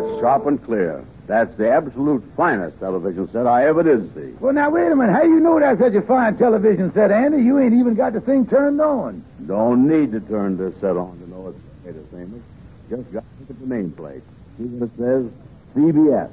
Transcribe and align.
That's 0.00 0.20
sharp 0.20 0.46
and 0.46 0.62
clear. 0.64 1.04
That's 1.26 1.54
the 1.56 1.70
absolute 1.70 2.22
finest 2.36 2.78
television 2.78 3.30
set 3.32 3.46
I 3.46 3.66
ever 3.66 3.82
did 3.82 4.14
see. 4.14 4.36
Well, 4.38 4.52
now, 4.52 4.70
wait 4.70 4.92
a 4.92 4.96
minute. 4.96 5.12
How 5.12 5.24
you 5.24 5.40
know 5.40 5.58
that's 5.58 5.80
such 5.80 5.94
a 5.94 6.02
fine 6.02 6.36
television 6.36 6.92
set, 6.92 7.10
Andy? 7.10 7.42
You 7.42 7.58
ain't 7.58 7.74
even 7.74 7.94
got 7.94 8.12
the 8.12 8.20
thing 8.20 8.46
turned 8.46 8.80
on. 8.80 9.24
Don't 9.46 9.88
need 9.88 10.12
to 10.12 10.20
turn 10.20 10.56
this 10.56 10.74
set 10.80 10.96
on 10.96 11.18
to 11.18 11.30
know 11.30 11.48
it's 11.48 11.58
made 11.84 12.10
famous. 12.10 12.42
Just 12.88 13.12
got 13.12 13.24
to 13.24 13.26
look 13.40 13.50
at 13.50 13.58
the 13.58 13.66
nameplate. 13.66 14.22
See 14.58 14.64
what 14.64 14.88
it 14.88 14.96
says? 14.98 15.26
CBS. 15.74 16.30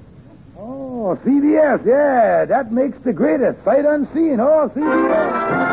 Oh, 0.57 1.17
CBS, 1.25 1.85
yeah. 1.85 2.45
That 2.45 2.71
makes 2.71 2.99
the 2.99 3.13
greatest. 3.13 3.63
Sight 3.63 3.85
unseen. 3.85 4.39
Oh, 4.39 4.69
CBS. 4.75 5.72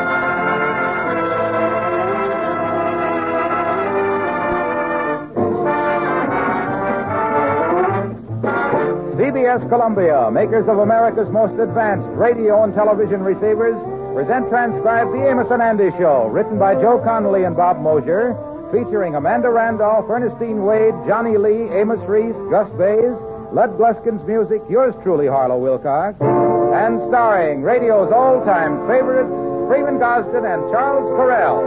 CBS 9.51 9.69
Columbia, 9.69 10.31
makers 10.31 10.69
of 10.69 10.79
America's 10.79 11.29
most 11.29 11.59
advanced 11.59 12.07
radio 12.11 12.63
and 12.63 12.73
television 12.73 13.21
receivers, 13.21 13.75
present 14.15 14.49
transcribed 14.49 15.11
The 15.11 15.29
Amos 15.29 15.51
and 15.51 15.61
Andy 15.61 15.91
Show, 15.99 16.29
written 16.29 16.57
by 16.57 16.77
Joe 16.77 17.01
Connelly 17.03 17.43
and 17.43 17.57
Bob 17.57 17.81
Mosher, 17.81 18.39
featuring 18.71 19.17
Amanda 19.17 19.51
Randolph, 19.51 20.09
Ernestine 20.09 20.63
Wade, 20.63 20.95
Johnny 21.05 21.37
Lee, 21.37 21.67
Amos 21.75 21.99
Reese, 22.07 22.39
Gus 22.49 22.71
Bays, 22.79 23.19
Lud 23.51 23.75
Gluskin's 23.75 24.25
music, 24.25 24.63
yours 24.71 24.95
truly, 25.03 25.27
Harlow 25.27 25.59
Wilcox, 25.59 26.15
and 26.23 27.03
starring 27.09 27.63
radio's 27.63 28.13
all-time 28.13 28.87
favorites, 28.87 29.35
Freeman 29.67 29.99
Gosden 29.99 30.47
and 30.47 30.63
Charles 30.71 31.11
Correll. 31.19 31.59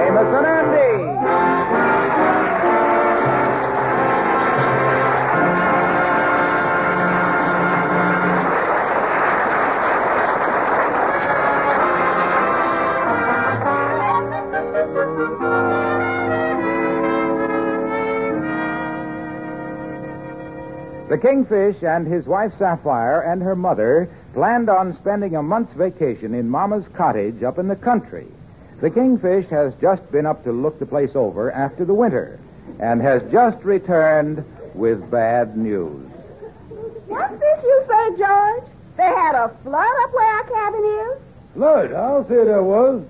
Amos 0.00 0.32
and 0.32 0.46
Andy. 0.46 1.15
The 21.16 21.22
Kingfish 21.22 21.82
and 21.82 22.06
his 22.06 22.26
wife 22.26 22.52
Sapphire 22.58 23.22
and 23.22 23.40
her 23.40 23.56
mother 23.56 24.10
planned 24.34 24.68
on 24.68 24.94
spending 24.98 25.34
a 25.34 25.42
month's 25.42 25.72
vacation 25.72 26.34
in 26.34 26.50
Mama's 26.50 26.86
cottage 26.88 27.42
up 27.42 27.58
in 27.58 27.68
the 27.68 27.74
country. 27.74 28.26
The 28.82 28.90
Kingfish 28.90 29.46
has 29.46 29.72
just 29.80 30.12
been 30.12 30.26
up 30.26 30.44
to 30.44 30.52
look 30.52 30.78
the 30.78 30.84
place 30.84 31.12
over 31.14 31.50
after 31.50 31.86
the 31.86 31.94
winter 31.94 32.38
and 32.80 33.00
has 33.00 33.22
just 33.32 33.64
returned 33.64 34.44
with 34.74 35.10
bad 35.10 35.56
news. 35.56 36.06
What's 37.06 37.40
this 37.40 37.62
you 37.62 37.84
say, 37.88 38.18
George? 38.18 38.64
They 38.98 39.04
had 39.04 39.36
a 39.36 39.56
flood 39.62 39.96
up 40.02 40.12
where 40.12 40.36
our 40.36 40.44
cabin 40.44 40.84
is? 40.84 41.22
Flood, 41.54 41.92
I'll 41.94 42.28
say 42.28 42.44
there 42.44 42.62
was. 42.62 43.02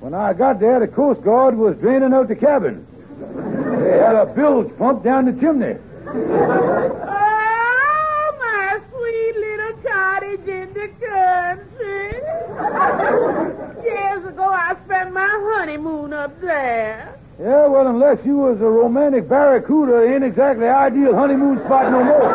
When 0.00 0.14
I 0.14 0.32
got 0.32 0.58
there, 0.58 0.80
the 0.80 0.88
Coast 0.88 1.22
Guard 1.22 1.56
was 1.56 1.76
draining 1.76 2.12
out 2.12 2.26
the 2.26 2.34
cabin. 2.34 2.84
They 3.20 3.98
had 3.98 4.16
a 4.16 4.26
bilge 4.26 4.76
pump 4.76 5.04
down 5.04 5.26
the 5.26 5.40
chimney. 5.40 5.76
cottage 10.06 10.46
in 10.46 10.72
the 10.72 10.86
country. 11.02 12.12
Years 13.82 14.22
ago, 14.24 14.44
I 14.44 14.76
spent 14.84 15.12
my 15.12 15.26
honeymoon 15.52 16.12
up 16.12 16.40
there. 16.40 17.18
Yeah, 17.40 17.66
well, 17.66 17.88
unless 17.88 18.24
you 18.24 18.36
was 18.36 18.60
a 18.60 18.70
romantic 18.70 19.28
barracuda, 19.28 20.02
it 20.02 20.14
ain't 20.14 20.22
exactly 20.24 20.68
ideal 20.68 21.12
honeymoon 21.14 21.58
spot 21.64 21.90
no 21.90 22.04
more. 22.04 22.32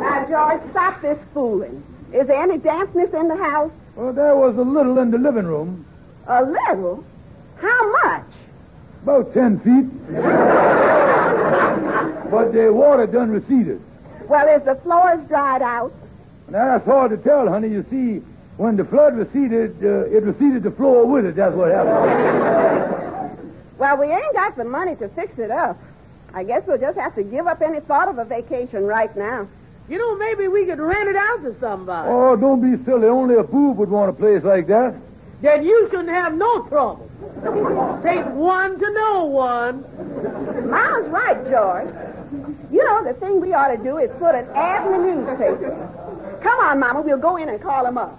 Now, 0.00 0.26
George, 0.28 0.60
stop 0.72 1.00
this 1.00 1.18
fooling. 1.32 1.80
Is 2.12 2.26
there 2.26 2.42
any 2.42 2.58
dampness 2.58 3.14
in 3.14 3.28
the 3.28 3.36
house? 3.36 3.70
Well, 3.94 4.12
there 4.12 4.34
was 4.36 4.56
a 4.56 4.62
little 4.62 4.98
in 4.98 5.12
the 5.12 5.18
living 5.18 5.46
room. 5.46 5.86
A 6.26 6.42
little? 6.42 7.04
How 7.58 7.92
much? 8.02 8.26
About 9.04 9.32
ten 9.32 9.60
feet. 9.60 9.86
but 12.30 12.52
the 12.52 12.72
water 12.72 13.06
done 13.06 13.30
receded. 13.30 13.80
Well, 14.28 14.48
is 14.48 14.64
the 14.64 14.74
floors 14.76 15.20
dried 15.28 15.62
out? 15.62 15.92
Now, 16.48 16.66
that's 16.66 16.84
hard 16.84 17.10
to 17.10 17.16
tell, 17.16 17.48
honey. 17.48 17.68
You 17.68 17.84
see, 17.90 18.22
when 18.56 18.76
the 18.76 18.84
flood 18.84 19.16
receded, 19.16 19.82
uh, 19.84 20.06
it 20.06 20.22
receded 20.22 20.62
the 20.62 20.70
floor 20.70 21.06
with 21.06 21.26
it. 21.26 21.36
That's 21.36 21.54
what 21.54 21.70
happened. 21.70 23.02
Well, 23.78 23.98
we 23.98 24.06
ain't 24.06 24.32
got 24.32 24.56
the 24.56 24.64
money 24.64 24.96
to 24.96 25.08
fix 25.10 25.38
it 25.38 25.50
up. 25.50 25.78
I 26.32 26.44
guess 26.44 26.62
we'll 26.66 26.78
just 26.78 26.96
have 26.96 27.14
to 27.16 27.22
give 27.22 27.46
up 27.46 27.60
any 27.60 27.80
thought 27.80 28.08
of 28.08 28.16
a 28.16 28.24
vacation 28.24 28.84
right 28.86 29.14
now. 29.14 29.46
You 29.86 29.98
know, 29.98 30.16
maybe 30.16 30.48
we 30.48 30.64
could 30.64 30.78
rent 30.78 31.10
it 31.10 31.14
out 31.16 31.42
to 31.42 31.54
somebody. 31.60 32.08
oh, 32.10 32.36
don't 32.36 32.62
be 32.62 32.82
silly. 32.84 33.06
Only 33.06 33.34
a 33.34 33.42
boob 33.42 33.76
would 33.76 33.90
want 33.90 34.08
a 34.08 34.14
place 34.14 34.42
like 34.42 34.66
that. 34.68 34.94
Then 35.40 35.64
you 35.64 35.88
shouldn't 35.90 36.08
have 36.08 36.34
no 36.34 36.62
trouble. 36.62 37.10
Take 38.02 38.24
one 38.26 38.78
to 38.78 38.92
know 38.92 39.24
one. 39.24 39.84
Mama's 40.70 41.08
right, 41.08 41.36
George. 41.50 41.88
You 42.70 42.84
know, 42.84 43.04
the 43.04 43.14
thing 43.14 43.40
we 43.40 43.52
ought 43.52 43.68
to 43.68 43.76
do 43.76 43.98
is 43.98 44.10
put 44.18 44.34
an 44.34 44.46
ad 44.54 44.86
in 44.86 44.92
the 44.92 44.98
newspaper. 44.98 46.38
Come 46.42 46.60
on, 46.60 46.78
Mama, 46.80 47.02
we'll 47.02 47.18
go 47.18 47.36
in 47.36 47.48
and 47.48 47.60
call 47.62 47.86
him 47.86 47.98
up. 47.98 48.18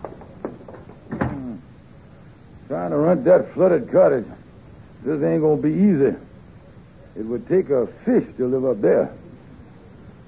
Trying 2.68 2.92
to 2.92 2.98
rent 2.98 3.24
that 3.26 3.54
flooded 3.54 3.92
cottage. 3.92 4.26
This 5.04 5.22
ain't 5.24 5.42
gonna 5.42 5.62
be 5.62 5.72
easy. 5.72 6.16
It 7.18 7.26
would 7.26 7.48
take 7.48 7.70
a 7.70 7.88
fish 8.06 8.26
to 8.38 8.48
live 8.48 8.66
up 8.66 8.82
there. 8.82 9.10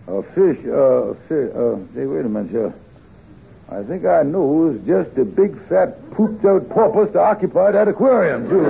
A 0.08 0.24
fish, 0.24 0.58
uh, 0.66 1.14
fi- 1.28 1.52
uh, 1.52 1.76
hey, 1.94 2.06
wait 2.06 2.26
a 2.26 2.30
minute, 2.30 2.52
sir. 2.52 2.74
I 3.72 3.84
think 3.84 4.06
I 4.06 4.24
know 4.24 4.72
it's 4.76 4.86
just 4.88 5.16
a 5.18 5.26
big, 5.26 5.56
fat, 5.68 6.10
pooped 6.12 6.44
out 6.44 6.68
porpoise 6.70 7.12
to 7.14 7.20
occupy 7.20 7.72
that 7.72 7.88
aquarium, 7.88 8.50
too. 8.50 8.66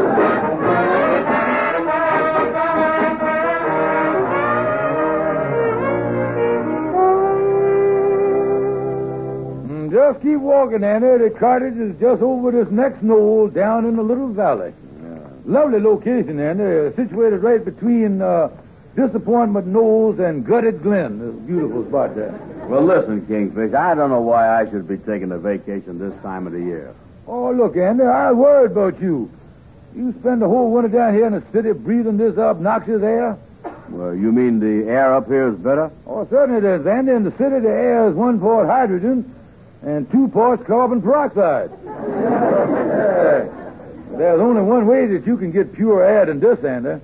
Mm, 9.68 9.92
Just 9.92 10.22
keep 10.22 10.40
walking, 10.40 10.84
Annie. 10.84 11.18
The 11.18 11.30
cottage 11.38 11.76
is 11.78 11.96
just 12.00 12.22
over 12.22 12.52
this 12.52 12.70
next 12.72 13.02
knoll 13.02 13.48
down 13.48 13.86
in 13.86 13.96
the 13.96 14.04
little 14.04 14.30
valley. 14.30 14.74
Lovely 15.46 15.80
location. 15.80 16.40
Uh, 16.40 16.96
situated 16.96 17.38
right 17.40 17.64
between 17.64 18.22
uh, 18.22 18.50
Disappointment 18.96 19.68
Knolls 19.68 20.20
and 20.20 20.46
Gutted 20.46 20.82
Glen. 20.82 21.22
A 21.22 21.32
beautiful 21.46 21.86
spot 21.88 22.16
there. 22.16 22.38
Well, 22.68 22.82
listen, 22.84 23.26
Kingfish, 23.28 23.74
I 23.74 23.96
don't 23.96 24.10
know 24.10 24.22
why 24.22 24.62
I 24.62 24.70
should 24.70 24.88
be 24.88 24.98
taking 24.98 25.32
a 25.32 25.38
vacation 25.38 26.00
this 26.00 26.14
time 26.22 26.48
of 26.48 26.54
the 26.54 26.60
year. 26.60 26.94
Oh, 27.28 27.52
look, 27.52 27.78
Andy, 27.78 28.04
I 28.04 28.32
worried 28.32 28.72
about 28.72 29.00
you. 29.02 29.30
You 29.96 30.14
spend 30.20 30.42
the 30.42 30.48
whole 30.48 30.72
winter 30.72 30.90
down 30.90 31.14
here 31.14 31.28
in 31.28 31.34
the 31.34 31.44
city 31.52 31.72
breathing 31.72 32.18
this 32.18 32.38
obnoxious 32.38 33.02
air? 33.02 33.38
Well, 33.90 34.14
you 34.14 34.32
mean 34.32 34.60
the 34.60 34.90
air 34.90 35.14
up 35.16 35.28
here 35.28 35.50
is 35.50 35.56
better? 35.56 35.92
Oh, 36.06 36.28
certainly 36.30 36.60
it 36.60 36.64
is, 36.64 36.86
Andy. 36.86 37.12
In 37.12 37.24
the 37.24 37.32
city, 37.32 37.60
the 37.60 37.70
air 37.70 38.08
is 38.08 38.16
one 38.16 38.40
part 38.40 38.68
hydrogen 38.68 39.36
and 39.82 40.10
two 40.12 40.28
parts 40.28 40.64
carbon 40.66 41.02
peroxide. 41.02 41.72
There's 44.18 44.42
only 44.42 44.62
one 44.62 44.86
way 44.86 45.08
that 45.08 45.26
you 45.26 45.38
can 45.38 45.52
get 45.52 45.74
pure 45.74 46.04
air 46.04 46.26
than 46.26 46.40
this, 46.40 46.64
Andy. 46.64 47.00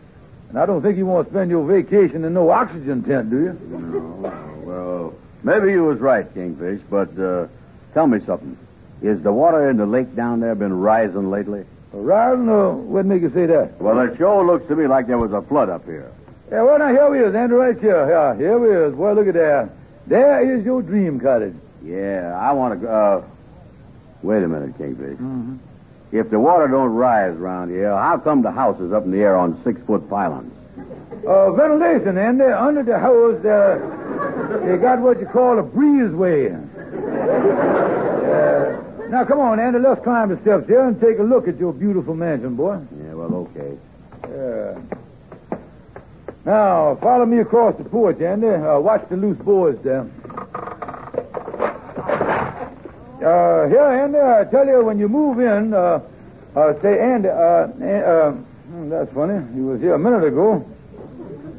And 0.56 0.62
I 0.62 0.66
don't 0.68 0.82
think 0.82 0.98
you 0.98 1.06
want 1.06 1.28
to 1.28 1.34
spend 1.34 1.52
your 1.52 1.68
vacation 1.68 2.24
in 2.24 2.34
no 2.34 2.50
oxygen 2.50 3.04
tent, 3.04 3.30
do 3.30 3.40
you? 3.42 3.60
No. 3.78 4.32
Well, 4.64 5.14
maybe 5.44 5.70
you 5.72 5.84
was 5.84 6.00
right, 6.00 6.34
Kingfish, 6.34 6.80
but 6.90 7.10
uh, 7.20 7.48
tell 7.94 8.08
me 8.08 8.22
something. 8.26 8.58
Is 9.02 9.22
the 9.22 9.34
water 9.34 9.70
in 9.70 9.76
the 9.76 9.86
lake 9.86 10.16
down 10.16 10.40
there 10.40 10.56
been 10.56 10.72
rising 10.72 11.30
lately? 11.30 11.66
Rising, 11.92 12.48
or 12.48 12.72
what 12.72 13.06
make 13.06 13.22
you 13.22 13.32
say 13.32 13.48
that? 13.48 13.82
Well, 13.82 14.00
it 14.00 14.16
sure 14.16 14.46
looks 14.46 14.66
to 14.70 14.78
me 14.78 14.88
like 14.88 15.08
there 15.08 15.18
was 15.18 15.34
a 15.34 15.42
flood 15.42 15.68
up 15.68 15.84
here. 15.84 16.10
Yeah, 16.50 16.64
well, 16.64 16.80
now, 16.80 16.88
here 16.88 17.10
we 17.10 17.20
is, 17.22 17.36
Andy, 17.36 17.54
right 17.54 17.78
here. 17.78 18.10
Yeah, 18.10 18.38
here 18.38 18.58
we 18.58 18.74
is. 18.74 18.96
Boy, 18.96 19.12
look 19.12 19.28
at 19.28 19.34
there. 19.34 19.70
There 20.08 20.56
is 20.58 20.64
your 20.64 20.82
dream 20.82 21.20
cottage. 21.20 21.56
Yeah, 21.84 22.34
I 22.40 22.54
want 22.54 22.80
to. 22.82 22.90
Uh, 22.90 23.24
Wait 24.24 24.42
a 24.42 24.48
minute, 24.48 24.78
Kingfish. 24.78 25.20
If 26.12 26.30
the 26.30 26.40
water 26.40 26.68
don't 26.68 26.94
rise 26.94 27.36
around 27.36 27.70
here, 27.70 27.90
how 27.90 28.18
come 28.18 28.42
the 28.42 28.52
house 28.52 28.80
is 28.80 28.94
up 28.94 29.06
in 29.06 29.12
the 29.12 29.22
air 29.22 29.36
on 29.36 29.62
six-foot 29.64 30.10
pylons? 30.10 30.54
Uh, 31.26 31.52
ventilation, 31.52 32.18
and 32.18 32.42
uh, 32.42 32.58
under 32.60 32.84
the 32.84 33.00
house, 33.00 33.44
uh, 33.44 34.62
they 34.66 34.78
got 34.78 35.00
what 35.00 35.20
you 35.20 35.26
call 35.26 35.58
a 35.60 35.64
breezeway. 35.64 36.54
Uh, 38.26 39.10
now, 39.10 39.24
come 39.26 39.40
on, 39.40 39.60
Andy, 39.60 39.80
let's 39.80 40.04
climb 40.04 40.30
the 40.30 40.38
steps 40.42 40.68
here 40.68 40.84
and 40.88 41.00
take 41.02 41.20
a 41.20 41.24
look 41.24 41.48
at 41.48 41.58
your 41.58 41.74
beautiful 41.74 42.14
mansion, 42.16 42.56
boy. 42.56 42.80
Yeah, 43.04 43.14
well, 43.14 43.50
okay. 43.56 43.78
Yeah. 44.30 44.80
Now, 46.46 46.96
follow 47.02 47.26
me 47.26 47.40
across 47.40 47.76
the 47.78 47.84
porch, 47.84 48.22
Andy. 48.22 48.48
Uh, 48.48 48.80
watch 48.80 49.10
the 49.10 49.18
loose 49.18 49.38
boards 49.38 49.82
there. 49.84 50.06
Uh, 53.26 53.68
here, 53.70 53.82
Andy, 53.82 54.20
I 54.20 54.44
tell 54.46 54.68
you, 54.68 54.84
when 54.86 55.00
you 55.00 55.10
move 55.10 55.40
in, 55.40 55.74
uh, 55.74 56.00
uh, 56.56 56.80
say, 56.84 57.00
Andy, 57.00 57.28
uh, 57.28 57.64
An- 57.66 58.04
uh, 58.04 58.32
hmm, 58.34 58.90
that's 58.90 59.12
funny. 59.14 59.44
He 59.56 59.62
was 59.62 59.82
here 59.82 59.96
a 59.96 60.00
minute 60.00 60.24
ago. 60.24 60.64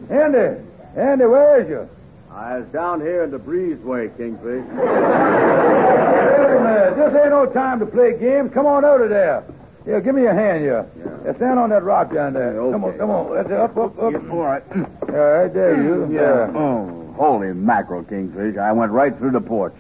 Andy, 0.09 0.63
Andy, 0.97 1.25
where 1.27 1.61
is 1.61 1.69
you? 1.69 1.89
I 2.33 2.59
was 2.59 2.69
down 2.69 3.01
here 3.01 3.25
in 3.25 3.33
the 3.33 3.39
breezeway, 3.39 4.17
Kingfish. 4.17 4.63
Wait 4.77 6.57
a 6.57 6.61
minute. 6.63 6.97
This 6.97 7.21
ain't 7.21 7.31
no 7.31 7.47
time 7.47 7.81
to 7.81 7.87
play 7.87 8.17
games. 8.17 8.53
Come 8.53 8.67
on 8.67 8.85
out 8.85 9.01
of 9.01 9.09
there. 9.09 9.43
Here, 9.85 10.01
give 10.01 10.15
me 10.15 10.23
your 10.23 10.35
hand 10.35 10.61
here. 10.63 10.87
Yeah. 11.25 11.33
stand 11.35 11.59
on 11.59 11.71
that 11.71 11.83
rock 11.83 12.13
down 12.15 12.35
there. 12.35 12.55
Yeah, 12.55 12.71
Come 12.73 12.85
on, 12.85 12.91
okay. 12.91 12.99
come 12.99 13.11
on. 13.11 13.35
That's. 13.35 13.51
Up, 13.51 13.77
up, 13.77 13.99
up. 13.99 14.15
All 14.31 14.39
right. 14.45 14.63
All 14.73 15.15
right, 15.17 15.53
there 15.53 15.83
you. 15.83 16.07
Yeah. 16.13 16.53
Oh, 16.55 17.13
holy 17.17 17.53
mackerel, 17.55 18.05
Kingfish. 18.05 18.57
I 18.57 18.71
went 18.73 18.93
right 18.93 19.17
through 19.19 19.33
the 19.33 19.41
porch. 19.41 19.75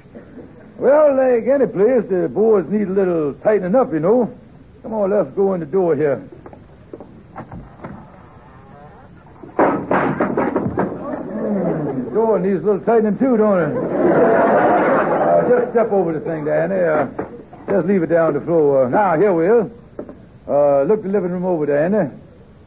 Well, 0.78 1.16
like 1.16 1.46
any 1.46 1.66
place, 1.66 2.04
the 2.08 2.28
boards 2.28 2.70
need 2.70 2.88
a 2.88 2.92
little 2.92 3.34
tightening 3.34 3.74
up, 3.74 3.92
you 3.92 4.00
know. 4.00 4.30
Come 4.82 4.92
on, 4.92 5.10
let's 5.10 5.30
go 5.30 5.54
in 5.54 5.60
the 5.60 5.66
door 5.66 5.96
here. 5.96 6.22
Door 12.12 12.40
needs 12.40 12.62
a 12.62 12.66
little 12.66 12.80
tightening 12.80 13.18
too, 13.18 13.36
don't 13.36 13.58
it? 13.58 13.76
Uh, 13.76 15.48
just 15.48 15.70
step 15.72 15.92
over 15.92 16.12
the 16.12 16.20
thing, 16.20 16.44
Danny. 16.44 16.74
Uh, 16.74 17.06
just 17.68 17.86
leave 17.86 18.02
it 18.02 18.06
down 18.08 18.34
the 18.34 18.40
floor. 18.40 18.88
Now, 18.88 19.16
here, 19.16 19.32
we'll 19.32 19.70
Uh, 20.48 20.82
look 20.84 21.02
the 21.02 21.08
living 21.08 21.30
room 21.32 21.44
over 21.44 21.66
Andy. 21.76 22.10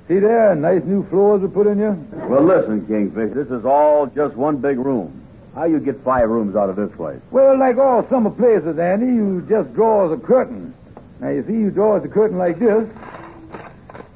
See 0.08 0.20
there? 0.20 0.54
Nice 0.56 0.84
new 0.84 1.04
floors 1.10 1.42
we 1.42 1.48
put 1.48 1.66
in 1.68 1.78
here. 1.78 1.98
Well, 2.28 2.42
listen, 2.44 2.86
Kingfish. 2.86 3.34
This 3.34 3.48
is 3.48 3.64
all 3.66 4.08
just 4.08 4.36
one 4.36 4.58
big 4.58 4.78
room. 4.78 5.19
How 5.56 5.66
you 5.66 5.80
get 5.80 6.00
five 6.04 6.30
rooms 6.30 6.56
out 6.56 6.70
of 6.70 6.76
this 6.76 6.92
place? 6.96 7.20
Well, 7.32 7.58
like 7.58 7.78
all 7.78 8.08
summer 8.08 8.30
places, 8.30 8.78
Andy, 8.78 9.08
you 9.08 9.46
just 9.50 9.74
draws 9.74 10.12
a 10.12 10.18
curtain. 10.18 10.74
Now, 11.20 11.30
you 11.30 11.44
see, 11.46 11.54
you 11.54 11.72
draws 11.72 12.04
the 12.04 12.08
curtain 12.08 12.38
like 12.38 12.60
this, 12.60 12.88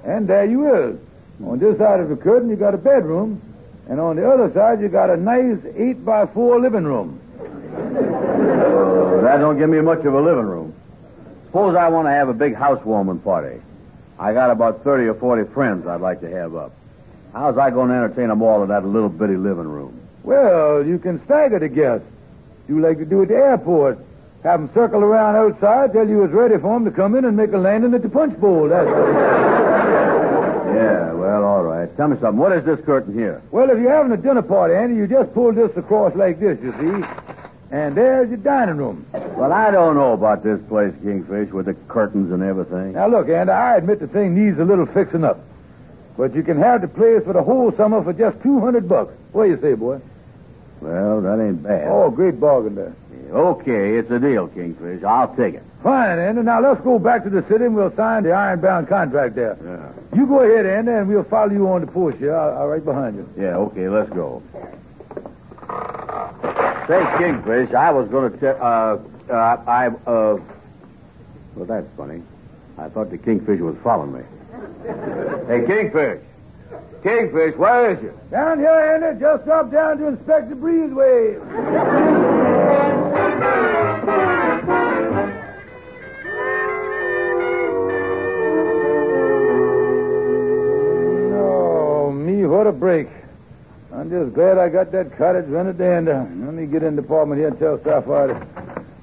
and 0.03 0.27
there 0.27 0.45
you 0.45 0.73
is. 0.73 0.99
On 1.43 1.59
this 1.59 1.77
side 1.77 1.99
of 1.99 2.09
the 2.09 2.15
curtain, 2.15 2.49
you 2.49 2.55
got 2.55 2.73
a 2.73 2.77
bedroom, 2.77 3.41
and 3.89 3.99
on 3.99 4.15
the 4.15 4.29
other 4.29 4.51
side, 4.53 4.79
you 4.79 4.87
got 4.87 5.09
a 5.09 5.17
nice 5.17 5.59
eight 5.75 6.05
by 6.05 6.25
four 6.27 6.59
living 6.59 6.85
room. 6.85 7.19
Uh, 7.39 9.21
that 9.21 9.37
don't 9.37 9.57
give 9.57 9.69
me 9.69 9.81
much 9.81 10.05
of 10.05 10.13
a 10.13 10.21
living 10.21 10.45
room. 10.45 10.73
Suppose 11.47 11.75
I 11.75 11.89
want 11.89 12.07
to 12.07 12.11
have 12.11 12.29
a 12.29 12.33
big 12.33 12.55
housewarming 12.55 13.19
party. 13.19 13.61
I 14.17 14.33
got 14.33 14.51
about 14.51 14.83
30 14.83 15.07
or 15.07 15.15
40 15.15 15.51
friends 15.53 15.87
I'd 15.87 15.99
like 16.01 16.21
to 16.21 16.29
have 16.29 16.55
up. 16.55 16.71
How's 17.33 17.57
I 17.57 17.71
going 17.71 17.89
to 17.89 17.95
entertain 17.95 18.29
them 18.29 18.41
all 18.41 18.63
in 18.63 18.69
that 18.69 18.85
little 18.85 19.09
bitty 19.09 19.35
living 19.35 19.67
room? 19.67 20.02
Well, 20.23 20.85
you 20.85 20.99
can 20.99 21.23
stagger 21.25 21.59
the 21.59 21.69
guests. 21.69 22.07
You 22.67 22.79
like 22.79 22.97
to 22.99 23.05
do 23.05 23.21
at 23.23 23.27
the 23.27 23.35
airport. 23.35 23.99
Have 24.43 24.61
them 24.61 24.73
circle 24.73 25.01
around 25.03 25.35
outside 25.35 25.93
till 25.93 26.07
you 26.07 26.23
is 26.23 26.31
ready 26.31 26.57
for 26.57 26.73
them 26.73 26.85
to 26.85 26.91
come 26.91 27.15
in 27.15 27.25
and 27.25 27.35
make 27.35 27.51
a 27.53 27.57
landing 27.57 27.93
at 27.93 28.01
the 28.01 28.09
punch 28.09 28.39
bowl. 28.39 28.69
That's 28.69 28.89
Yeah, 30.75 31.13
well, 31.13 31.43
all 31.43 31.63
right. 31.63 31.95
Tell 31.97 32.07
me 32.07 32.17
something. 32.19 32.39
What 32.39 32.51
is 32.53 32.63
this 32.65 32.79
curtain 32.85 33.13
here? 33.13 33.41
Well, 33.51 33.69
if 33.69 33.77
you're 33.79 33.91
having 33.91 34.11
a 34.11 34.17
dinner 34.17 34.41
party, 34.41 34.75
Andy, 34.75 34.95
you 34.95 35.07
just 35.07 35.33
pull 35.33 35.53
this 35.53 35.75
across 35.77 36.15
like 36.15 36.39
this, 36.39 36.59
you 36.61 36.71
see. 36.73 37.05
And 37.71 37.95
there's 37.95 38.29
your 38.29 38.37
dining 38.37 38.77
room. 38.77 39.05
Well, 39.13 39.51
I 39.51 39.71
don't 39.71 39.95
know 39.95 40.13
about 40.13 40.43
this 40.43 40.61
place, 40.67 40.93
Kingfish, 41.03 41.51
with 41.51 41.65
the 41.65 41.73
curtains 41.87 42.31
and 42.31 42.43
everything. 42.43 42.93
Now, 42.93 43.07
look, 43.07 43.29
Andy, 43.29 43.51
I 43.51 43.77
admit 43.77 43.99
the 43.99 44.07
thing 44.07 44.35
needs 44.35 44.59
a 44.59 44.65
little 44.65 44.85
fixing 44.85 45.23
up. 45.23 45.39
But 46.15 46.35
you 46.35 46.43
can 46.43 46.57
have 46.59 46.81
the 46.81 46.87
place 46.87 47.23
for 47.23 47.33
the 47.33 47.41
whole 47.41 47.71
summer 47.71 48.03
for 48.03 48.13
just 48.13 48.41
200 48.43 48.87
bucks. 48.87 49.13
What 49.31 49.45
do 49.45 49.49
you 49.51 49.59
say, 49.59 49.73
boy? 49.73 49.99
Well, 50.83 51.21
that 51.21 51.39
ain't 51.41 51.63
bad. 51.63 51.87
Oh, 51.87 52.09
great 52.11 52.39
bargain 52.39 52.75
there. 52.75 52.93
Okay, 53.31 53.97
it's 53.97 54.11
a 54.11 54.19
deal, 54.19 54.47
Kingfish. 54.47 55.03
I'll 55.03 55.33
take 55.35 55.55
it. 55.55 55.63
Fine, 55.81 56.19
Andy. 56.19 56.43
Now, 56.43 56.61
let's 56.61 56.81
go 56.81 56.99
back 56.99 57.23
to 57.23 57.29
the 57.29 57.41
city 57.47 57.65
and 57.65 57.75
we'll 57.75 57.95
sign 57.95 58.23
the 58.23 58.31
ironbound 58.31 58.89
contract 58.89 59.35
there. 59.35 59.57
Yeah. 59.63 60.17
You 60.17 60.27
go 60.27 60.41
ahead, 60.41 60.65
Andy, 60.65 60.91
and 60.91 61.07
we'll 61.07 61.23
follow 61.23 61.51
you 61.51 61.67
on 61.69 61.81
the 61.81 61.87
porch 61.87 62.17
here. 62.17 62.35
I'll, 62.35 62.59
I'll 62.59 62.67
right 62.67 62.83
behind 62.83 63.15
you. 63.15 63.27
Yeah, 63.37 63.55
okay, 63.57 63.89
let's 63.89 64.09
go. 64.11 64.43
Say, 66.87 67.01
Kingfish, 67.17 67.73
I 67.73 67.91
was 67.91 68.07
going 68.09 68.31
to 68.31 68.37
tell, 68.37 68.57
uh, 68.61 68.99
uh, 69.31 69.63
I, 69.65 69.87
uh, 69.87 70.37
well, 71.55 71.65
that's 71.65 71.87
funny. 71.95 72.21
I 72.77 72.89
thought 72.89 73.09
the 73.09 73.17
Kingfish 73.17 73.61
was 73.61 73.75
following 73.83 74.13
me. 74.13 74.21
hey, 75.47 75.65
Kingfish! 75.65 76.21
Kingfish, 77.03 77.57
where 77.57 77.91
is 77.91 78.01
you? 78.01 78.17
Down 78.31 78.59
here, 78.59 78.69
Andy. 78.69 79.19
Just 79.19 79.43
drop 79.43 79.69
down 79.69 79.97
to 79.97 80.07
inspect 80.07 80.49
the 80.49 80.55
breezeway. 80.55 81.37
Oh, 91.35 92.09
me, 92.09 92.45
what 92.45 92.67
a 92.67 92.71
break. 92.71 93.09
I'm 93.93 94.09
just 94.09 94.33
glad 94.33 94.57
I 94.57 94.69
got 94.69 94.93
that 94.93 95.17
cottage 95.17 95.47
rented 95.47 95.79
to 95.79 95.85
end. 95.85 96.05
Let 96.07 96.53
me 96.53 96.65
get 96.65 96.83
in 96.83 96.95
the 96.95 97.01
apartment 97.01 97.39
here 97.39 97.49
and 97.49 97.59
tell 97.59 97.83
Sapphire. 97.83 98.47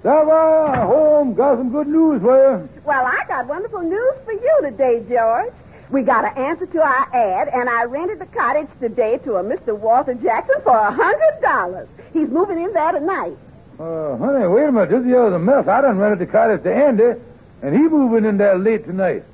Sapphire, 0.02 0.86
home, 0.86 1.34
got 1.34 1.58
some 1.58 1.68
good 1.68 1.86
news 1.86 2.22
for 2.22 2.34
you. 2.34 2.68
Well, 2.82 3.04
I 3.04 3.26
got 3.28 3.46
wonderful 3.46 3.82
news 3.82 4.14
for 4.24 4.32
you 4.32 4.58
today, 4.62 5.04
George. 5.06 5.52
We 5.90 6.02
got 6.02 6.24
an 6.24 6.42
answer 6.42 6.66
to 6.66 6.82
our 6.82 7.14
ad, 7.14 7.48
and 7.48 7.68
I 7.68 7.82
rented 7.84 8.20
the 8.20 8.26
cottage 8.26 8.68
today 8.80 9.18
to 9.18 9.36
a 9.36 9.42
Mr. 9.42 9.76
Walter 9.76 10.14
Jackson 10.14 10.56
for 10.62 10.76
a 10.76 10.92
hundred 10.92 11.40
dollars. 11.42 11.88
He's 12.12 12.28
moving 12.28 12.62
in 12.62 12.72
there 12.72 12.92
tonight. 12.92 13.36
Uh, 13.78 14.16
honey, 14.16 14.46
wait 14.46 14.66
a 14.68 14.72
minute. 14.72 14.90
This 14.90 15.04
here's 15.04 15.32
a 15.32 15.38
mess. 15.38 15.66
I 15.66 15.80
done 15.80 15.98
rented 15.98 16.20
the 16.20 16.30
cottage 16.30 16.62
to 16.62 16.72
Andy, 16.72 17.20
and 17.62 17.74
he 17.74 17.82
moving 17.82 18.24
in 18.24 18.36
there 18.36 18.56
late 18.56 18.84
tonight. 18.84 19.24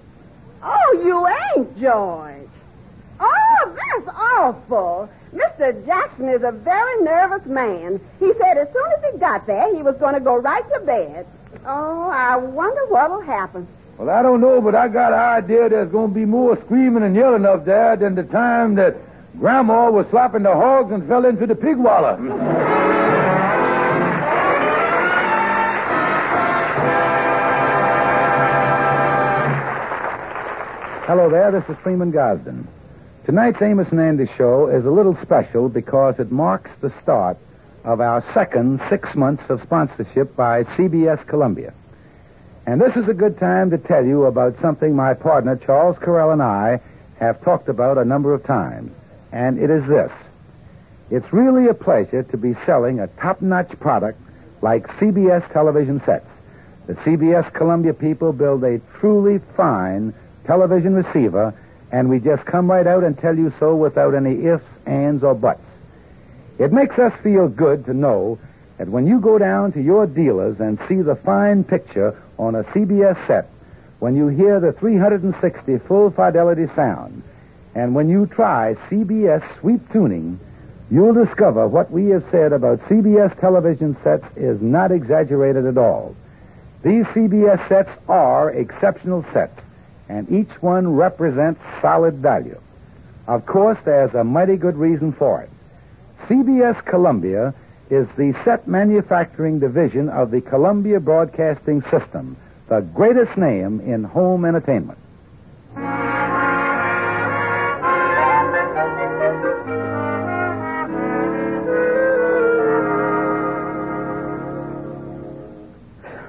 Oh, 0.62 1.02
you 1.04 1.60
ain't, 1.62 1.78
George. 1.78 2.48
Oh, 3.20 3.76
that's 3.76 4.16
awful. 4.16 5.10
Mr. 5.34 5.84
Jackson 5.84 6.30
is 6.30 6.42
a 6.42 6.52
very 6.52 7.02
nervous 7.02 7.44
man. 7.44 8.00
He 8.18 8.32
said 8.40 8.56
as 8.56 8.72
soon 8.72 8.92
as 8.92 9.12
he 9.12 9.18
got 9.18 9.46
there, 9.46 9.74
he 9.74 9.82
was 9.82 9.96
going 9.96 10.14
to 10.14 10.20
go 10.20 10.36
right 10.36 10.64
to 10.72 10.80
bed. 10.80 11.26
Oh, 11.66 12.08
I 12.08 12.36
wonder 12.36 12.86
what'll 12.86 13.20
happen. 13.20 13.68
Well, 13.98 14.10
I 14.10 14.22
don't 14.22 14.42
know, 14.42 14.60
but 14.60 14.74
I 14.74 14.88
got 14.88 15.14
an 15.14 15.18
idea 15.18 15.70
there's 15.70 15.90
going 15.90 16.10
to 16.10 16.14
be 16.14 16.26
more 16.26 16.60
screaming 16.66 17.02
and 17.02 17.16
yelling 17.16 17.46
up 17.46 17.64
there 17.64 17.96
than 17.96 18.14
the 18.14 18.24
time 18.24 18.74
that 18.74 18.94
Grandma 19.38 19.90
was 19.90 20.06
slapping 20.10 20.42
the 20.42 20.52
hogs 20.52 20.92
and 20.92 21.08
fell 21.08 21.24
into 21.24 21.46
the 21.46 21.54
pig 21.54 21.78
wallow. 21.78 22.16
Hello 31.06 31.30
there, 31.30 31.50
this 31.50 31.64
is 31.70 31.76
Freeman 31.82 32.12
Gosden. 32.12 32.66
Tonight's 33.24 33.62
Amos 33.62 33.88
and 33.92 34.00
Andy 34.00 34.26
show 34.36 34.68
is 34.68 34.84
a 34.84 34.90
little 34.90 35.16
special 35.22 35.70
because 35.70 36.18
it 36.18 36.30
marks 36.30 36.70
the 36.82 36.92
start 37.02 37.38
of 37.84 38.02
our 38.02 38.22
second 38.34 38.80
six 38.90 39.14
months 39.14 39.44
of 39.48 39.62
sponsorship 39.62 40.36
by 40.36 40.64
CBS 40.64 41.26
Columbia. 41.26 41.72
And 42.66 42.80
this 42.80 42.96
is 42.96 43.08
a 43.08 43.14
good 43.14 43.38
time 43.38 43.70
to 43.70 43.78
tell 43.78 44.04
you 44.04 44.24
about 44.24 44.60
something 44.60 44.94
my 44.94 45.14
partner 45.14 45.54
Charles 45.54 45.96
Correll 45.98 46.32
and 46.32 46.42
I 46.42 46.80
have 47.20 47.40
talked 47.42 47.68
about 47.68 47.96
a 47.96 48.04
number 48.04 48.34
of 48.34 48.42
times. 48.42 48.92
And 49.30 49.58
it 49.58 49.70
is 49.70 49.86
this. 49.86 50.10
It's 51.08 51.32
really 51.32 51.68
a 51.68 51.74
pleasure 51.74 52.24
to 52.24 52.36
be 52.36 52.54
selling 52.66 52.98
a 52.98 53.06
top-notch 53.06 53.78
product 53.78 54.20
like 54.62 54.88
CBS 54.98 55.50
television 55.52 56.02
sets. 56.04 56.28
The 56.88 56.94
CBS 56.94 57.52
Columbia 57.52 57.94
people 57.94 58.32
build 58.32 58.64
a 58.64 58.80
truly 58.98 59.38
fine 59.56 60.12
television 60.44 60.94
receiver, 60.94 61.54
and 61.92 62.10
we 62.10 62.18
just 62.18 62.44
come 62.46 62.68
right 62.68 62.86
out 62.86 63.04
and 63.04 63.16
tell 63.16 63.36
you 63.36 63.52
so 63.60 63.76
without 63.76 64.14
any 64.14 64.44
ifs, 64.44 64.64
ands, 64.86 65.22
or 65.22 65.34
buts. 65.34 65.62
It 66.58 66.72
makes 66.72 66.98
us 66.98 67.12
feel 67.22 67.48
good 67.48 67.84
to 67.86 67.94
know 67.94 68.40
that 68.78 68.88
when 68.88 69.06
you 69.06 69.20
go 69.20 69.38
down 69.38 69.72
to 69.72 69.80
your 69.80 70.06
dealers 70.06 70.60
and 70.60 70.78
see 70.88 71.02
the 71.02 71.16
fine 71.16 71.64
picture 71.64 72.20
on 72.38 72.54
a 72.54 72.64
CBS 72.64 73.26
set, 73.26 73.48
when 73.98 74.16
you 74.16 74.28
hear 74.28 74.60
the 74.60 74.72
360 74.72 75.78
full 75.78 76.10
fidelity 76.10 76.66
sound, 76.74 77.22
and 77.74 77.94
when 77.94 78.08
you 78.08 78.26
try 78.26 78.74
CBS 78.88 79.42
sweep 79.60 79.80
tuning, 79.92 80.38
you'll 80.90 81.14
discover 81.14 81.66
what 81.66 81.90
we 81.90 82.06
have 82.06 82.24
said 82.30 82.52
about 82.52 82.80
CBS 82.88 83.38
television 83.40 83.96
sets 84.04 84.24
is 84.36 84.60
not 84.60 84.92
exaggerated 84.92 85.66
at 85.66 85.78
all. 85.78 86.14
These 86.82 87.06
CBS 87.06 87.66
sets 87.68 87.90
are 88.08 88.50
exceptional 88.50 89.24
sets, 89.32 89.60
and 90.08 90.30
each 90.30 90.50
one 90.62 90.94
represents 90.94 91.60
solid 91.80 92.18
value. 92.18 92.60
Of 93.26 93.46
course, 93.46 93.78
there's 93.84 94.14
a 94.14 94.22
mighty 94.22 94.56
good 94.56 94.76
reason 94.76 95.12
for 95.12 95.42
it. 95.42 95.50
CBS 96.28 96.84
Columbia 96.84 97.54
is 97.90 98.08
the 98.16 98.34
set 98.44 98.66
manufacturing 98.66 99.58
division 99.58 100.08
of 100.08 100.30
the 100.30 100.40
Columbia 100.40 100.98
Broadcasting 100.98 101.82
System, 101.82 102.36
the 102.68 102.80
greatest 102.80 103.36
name 103.36 103.80
in 103.80 104.02
home 104.02 104.44
entertainment. 104.44 104.98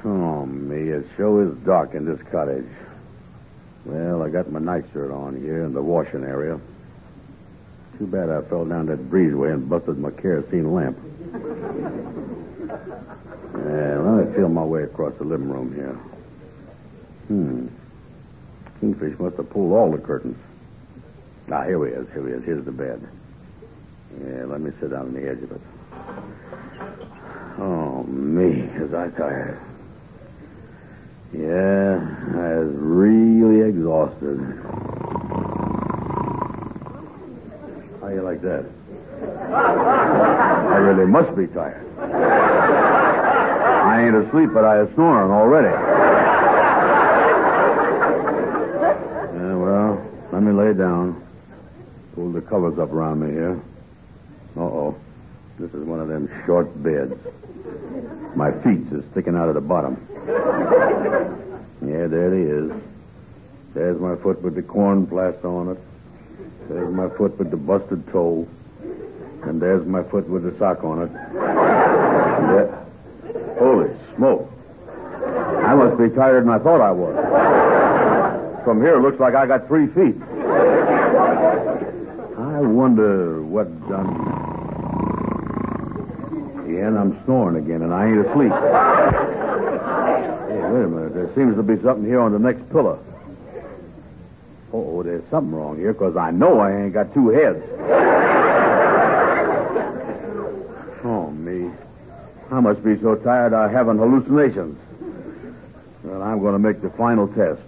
Oh, 0.05 0.45
me, 0.45 0.89
it 0.89 1.07
sure 1.15 1.47
is 1.47 1.55
dark 1.65 1.95
in 1.95 2.05
this 2.05 2.21
cottage. 2.31 2.65
Well, 3.85 4.21
I 4.21 4.29
got 4.29 4.51
my 4.51 4.59
nightshirt 4.59 5.11
on 5.11 5.41
here 5.41 5.63
in 5.63 5.73
the 5.73 5.81
washing 5.81 6.23
area. 6.23 6.59
Too 7.97 8.05
bad 8.05 8.29
I 8.29 8.41
fell 8.43 8.65
down 8.65 8.85
that 8.87 9.09
breezeway 9.09 9.53
and 9.53 9.67
busted 9.67 9.97
my 9.97 10.11
kerosene 10.11 10.71
lamp. 10.71 10.97
Yeah, 13.53 13.97
let 13.99 14.27
me 14.27 14.33
feel 14.35 14.49
my 14.49 14.63
way 14.63 14.83
across 14.83 15.13
the 15.17 15.23
living 15.23 15.49
room 15.49 15.73
here. 15.73 15.97
Hmm. 17.27 17.67
Kingfish 18.79 19.19
must 19.19 19.37
have 19.37 19.49
pulled 19.49 19.73
all 19.73 19.91
the 19.91 19.97
curtains. 19.97 20.37
Ah, 21.51 21.63
here 21.63 21.85
he 21.85 21.93
is. 21.93 22.07
Here 22.13 22.27
he 22.27 22.33
is. 22.33 22.43
Here's 22.43 22.65
the 22.65 22.71
bed. 22.71 23.07
Yeah, 24.23 24.45
let 24.45 24.61
me 24.61 24.71
sit 24.79 24.91
down 24.91 25.07
on 25.07 25.13
the 25.13 25.27
edge 25.27 25.41
of 25.43 25.51
it. 25.51 25.61
Oh, 27.59 28.03
me, 28.03 28.61
is 28.81 28.93
I 28.93 29.09
tired. 29.09 29.59
Yeah, 31.33 31.99
I 32.35 32.59
was 32.59 32.73
really 32.75 33.67
exhausted. 33.67 34.39
How 38.01 38.07
you 38.09 38.21
like 38.21 38.41
that? 38.41 38.65
I 39.51 40.77
really 40.77 41.05
must 41.07 41.35
be 41.35 41.47
tired. 41.47 41.83
I 43.97 44.05
ain't 44.05 44.15
asleep, 44.15 44.51
but 44.53 44.63
I 44.63 44.81
is 44.81 44.93
snoring 44.93 45.31
already. 45.31 45.69
Yeah, 49.33 49.55
well, 49.55 50.07
let 50.31 50.43
me 50.43 50.51
lay 50.51 50.73
down. 50.75 51.19
Pull 52.13 52.31
the 52.31 52.41
covers 52.41 52.77
up 52.77 52.91
around 52.93 53.21
me 53.21 53.31
here. 53.31 53.59
Uh-oh. 54.55 54.95
This 55.57 55.73
is 55.73 55.83
one 55.83 55.99
of 55.99 56.09
them 56.09 56.29
short 56.45 56.67
beds. 56.83 57.15
My 58.35 58.51
feet 58.51 58.85
is 58.91 59.03
sticking 59.13 59.35
out 59.35 59.49
of 59.49 59.55
the 59.55 59.61
bottom. 59.61 59.97
Yeah, 61.81 62.05
there 62.05 62.31
it 62.31 62.39
is. 62.39 62.71
There's 63.73 63.99
my 63.99 64.15
foot 64.17 64.43
with 64.43 64.53
the 64.53 64.61
corn 64.61 65.07
plaster 65.07 65.47
on 65.47 65.69
it. 65.69 65.79
There's 66.69 66.93
my 66.93 67.09
foot 67.09 67.35
with 67.39 67.49
the 67.49 67.57
busted 67.57 68.07
toe. 68.09 68.47
And 69.41 69.59
there's 69.59 69.87
my 69.87 70.03
foot 70.03 70.29
with 70.29 70.43
the 70.43 70.55
sock 70.59 70.83
on 70.83 71.01
it. 71.01 71.11
Holy 73.57 73.89
smoke. 74.15 74.51
I 75.63 75.73
must 75.75 75.97
be 75.97 76.09
tired 76.09 76.43
than 76.43 76.49
I 76.49 76.59
thought 76.59 76.81
I 76.81 76.91
was. 76.91 77.15
From 78.63 78.81
here, 78.81 78.95
it 78.97 79.01
looks 79.01 79.19
like 79.19 79.33
I 79.35 79.45
got 79.45 79.67
three 79.67 79.87
feet. 79.87 80.15
I 82.37 82.61
wonder 82.61 83.41
what 83.43 83.67
done. 83.89 84.15
Yeah, 86.69 86.87
and 86.87 86.97
I'm 86.97 87.23
snoring 87.25 87.55
again, 87.57 87.81
and 87.81 87.93
I 87.93 88.07
ain't 88.07 88.25
asleep. 88.25 88.51
Hey, 90.51 90.59
wait 90.59 90.83
a 90.83 90.87
minute. 90.87 91.13
There 91.13 91.29
seems 91.35 91.55
to 91.55 91.63
be 91.63 91.77
something 91.81 92.05
here 92.05 92.19
on 92.19 92.31
the 92.33 92.39
next 92.39 92.69
pillar. 92.71 92.99
Oh, 94.73 95.01
there's 95.01 95.23
something 95.29 95.53
wrong 95.55 95.77
here, 95.77 95.93
because 95.93 96.17
I 96.17 96.31
know 96.31 96.59
I 96.59 96.71
ain't 96.83 96.93
got 96.93 97.13
two 97.13 97.29
heads. 97.29 97.63
Oh, 101.03 101.31
me. 101.31 101.71
I 102.51 102.56
must 102.67 102.83
be 102.83 102.99
so 102.99 103.15
tired 103.15 103.53
I'm 103.53 103.71
having 103.71 103.97
hallucinations. 103.97 104.77
Well, 106.03 106.21
I'm 106.21 106.41
going 106.41 106.51
to 106.51 106.59
make 106.59 106.81
the 106.81 106.89
final 106.89 107.29
test. 107.29 107.61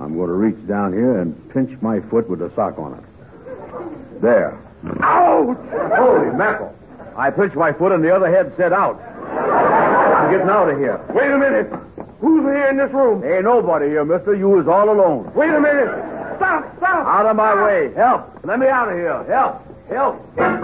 I'm 0.00 0.16
going 0.16 0.28
to 0.28 0.34
reach 0.34 0.66
down 0.66 0.94
here 0.94 1.20
and 1.20 1.36
pinch 1.50 1.78
my 1.82 2.00
foot 2.00 2.26
with 2.30 2.40
a 2.40 2.50
sock 2.54 2.78
on 2.78 2.94
it. 2.94 4.22
There. 4.22 4.58
Ouch! 5.00 5.58
Holy 5.98 6.34
mackerel. 6.34 6.74
I 7.14 7.30
pinched 7.30 7.56
my 7.56 7.74
foot 7.74 7.92
and 7.92 8.02
the 8.02 8.14
other 8.16 8.30
head 8.34 8.54
said 8.56 8.72
out. 8.72 8.98
I'm 9.02 10.32
getting 10.32 10.48
out 10.48 10.70
of 10.70 10.78
here. 10.78 10.98
Wait 11.10 11.30
a 11.30 11.36
minute. 11.36 11.70
Who's 12.20 12.42
here 12.42 12.68
in 12.68 12.78
this 12.78 12.90
room? 12.90 13.22
Ain't 13.22 13.44
nobody 13.44 13.88
here, 13.88 14.06
mister. 14.06 14.34
You 14.34 14.48
was 14.48 14.66
all 14.66 14.88
alone. 14.88 15.30
Wait 15.34 15.52
a 15.52 15.60
minute. 15.60 15.90
Stop, 16.36 16.74
stop. 16.78 17.06
Out 17.06 17.26
of 17.26 17.36
my 17.36 17.54
way. 17.62 17.92
Help. 17.92 18.44
Let 18.44 18.58
me 18.60 18.66
out 18.66 18.88
of 18.88 18.94
here. 18.94 19.24
Help. 19.24 19.60
Help. 19.90 20.63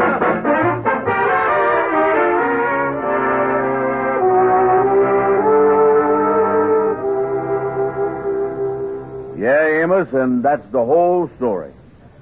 And 10.13 10.43
that's 10.43 10.67
the 10.71 10.85
whole 10.85 11.31
story. 11.37 11.73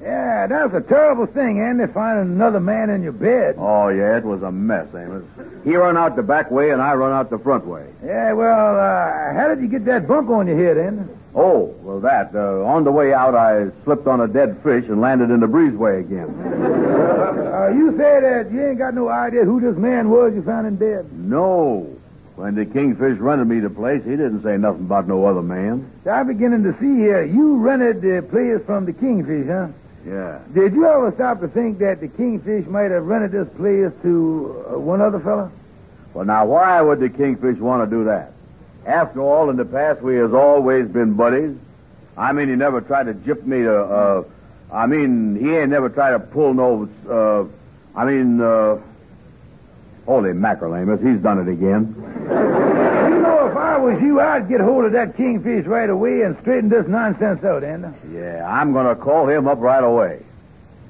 Yeah, 0.01 0.47
that's 0.47 0.73
a 0.75 0.81
terrible 0.81 1.27
thing, 1.27 1.61
Andy, 1.61 1.87
finding 1.93 2.33
another 2.33 2.61
man 2.61 2.89
in 2.89 3.03
your 3.03 3.13
bed. 3.13 3.57
Oh, 3.59 3.89
yeah, 3.89 4.17
it 4.17 4.25
was 4.25 4.43
a 4.43 4.53
mess, 4.53 4.87
Amos. 4.95 5.25
He 5.65 5.75
run 5.75 5.97
out 5.97 6.15
the 6.15 6.23
back 6.23 6.53
way, 6.53 6.71
and 6.71 6.81
I 6.81 6.95
run 6.95 7.13
out 7.13 7.31
the 7.31 7.39
front 7.39 7.67
way. 7.67 7.85
Yeah, 8.05 8.33
well, 8.33 8.77
uh, 8.79 9.35
how 9.35 9.49
did 9.49 9.61
you 9.61 9.67
get 9.67 9.85
that 9.87 10.07
bump 10.07 10.31
on 10.31 10.47
your 10.47 10.57
head, 10.57 10.79
Andy? 10.79 11.13
Oh, 11.35 11.75
well, 11.83 12.01
that. 12.01 12.33
Uh, 12.33 12.65
on 12.65 12.85
the 12.85 12.93
way 12.93 13.13
out, 13.13 13.35
I 13.35 13.71
slipped 13.85 14.07
on 14.07 14.21
a 14.21 14.29
dead 14.29 14.61
fish 14.63 14.85
and 14.89 15.01
landed 15.01 15.31
in 15.31 15.41
the 15.41 15.49
breezeway 15.49 16.01
again. 16.01 16.29
Uh, 16.31 17.69
you 17.75 17.91
say 17.99 18.21
that 18.21 18.53
you 18.53 18.69
ain't 18.69 18.79
got 18.79 18.95
no 18.95 19.09
idea 19.09 19.45
who 19.45 19.61
this 19.61 19.77
man 19.77 20.11
was 20.11 20.33
you 20.33 20.43
found 20.43 20.67
him 20.67 20.77
dead. 20.77 21.13
No. 21.13 21.98
When 22.39 22.55
the 22.55 22.65
kingfish 22.65 23.19
rented 23.19 23.49
me 23.49 23.59
the 23.59 23.69
place, 23.69 24.05
he 24.05 24.11
didn't 24.11 24.45
say 24.45 24.57
nothing 24.57 24.83
about 24.83 25.09
no 25.09 25.25
other 25.25 25.43
man. 25.43 25.91
I'm 26.09 26.29
beginning 26.29 26.63
to 26.63 26.73
see 26.79 26.95
here. 26.95 27.25
You 27.25 27.57
rented 27.57 28.01
the 28.01 28.23
place 28.23 28.65
from 28.65 28.87
the 28.87 28.93
Kingfish, 28.93 29.49
huh? 29.49 29.67
Yeah. 30.07 30.39
Did 30.55 30.73
you 30.73 30.87
ever 30.87 31.11
stop 31.17 31.41
to 31.41 31.49
think 31.49 31.81
that 31.81 32.01
the 32.01 32.07
Kingfish 32.07 32.65
might 32.69 32.93
have 32.93 33.07
rented 33.07 33.33
this 33.33 33.49
place 33.57 33.91
to 34.03 34.65
uh, 34.71 34.79
one 34.79 35.01
other 35.01 35.19
fella? 35.19 35.51
Well, 36.15 36.27
now, 36.27 36.47
why 36.47 36.81
would 36.81 37.01
the 37.01 37.09
kingfish 37.09 37.59
want 37.59 37.83
to 37.91 37.97
do 37.97 38.05
that? 38.05 38.33
After 38.87 39.21
all, 39.21 39.51
in 39.51 39.57
the 39.57 39.65
past, 39.65 40.01
we 40.01 40.15
has 40.15 40.33
always 40.33 40.87
been 40.87 41.15
buddies. 41.15 41.57
I 42.17 42.31
mean, 42.31 42.49
he 42.49 42.55
never 42.55 42.81
tried 42.81 43.07
to 43.07 43.15
jip 43.15 43.45
me 43.45 43.63
to, 43.63 43.83
uh, 43.83 44.25
I 44.73 44.87
mean, 44.87 45.35
he 45.35 45.57
ain't 45.57 45.71
never 45.71 45.89
tried 45.89 46.13
to 46.13 46.21
pull 46.21 46.55
no, 46.55 46.89
uh, 47.11 47.99
I 47.99 48.05
mean, 48.05 48.41
uh, 48.41 48.79
holy 50.09 50.33
mackerel, 50.33 50.75
Amos, 50.75 51.01
he's 51.03 51.21
done 51.21 51.39
it 51.39 51.53
again. 51.53 51.95
You 51.99 53.21
know, 53.21 53.47
if 53.51 53.57
I 53.57 53.77
was 53.77 54.01
you, 54.01 54.21
I'd 54.23 54.49
get 54.49 54.59
hold 54.63 54.87
of 54.87 54.93
that 54.93 55.19
Kingfish 55.19 55.67
right 55.67 55.91
away 55.91 56.23
and 56.23 56.35
straighten 56.41 56.71
this 56.71 56.89
nonsense 56.89 57.45
out, 57.45 57.63
Andy. 57.63 57.89
Yeah, 58.11 58.43
I'm 58.49 58.73
going 58.73 58.87
to 58.87 58.97
call 58.97 59.29
him 59.29 59.47
up 59.47 59.61
right 59.61 59.85
away. 59.85 60.23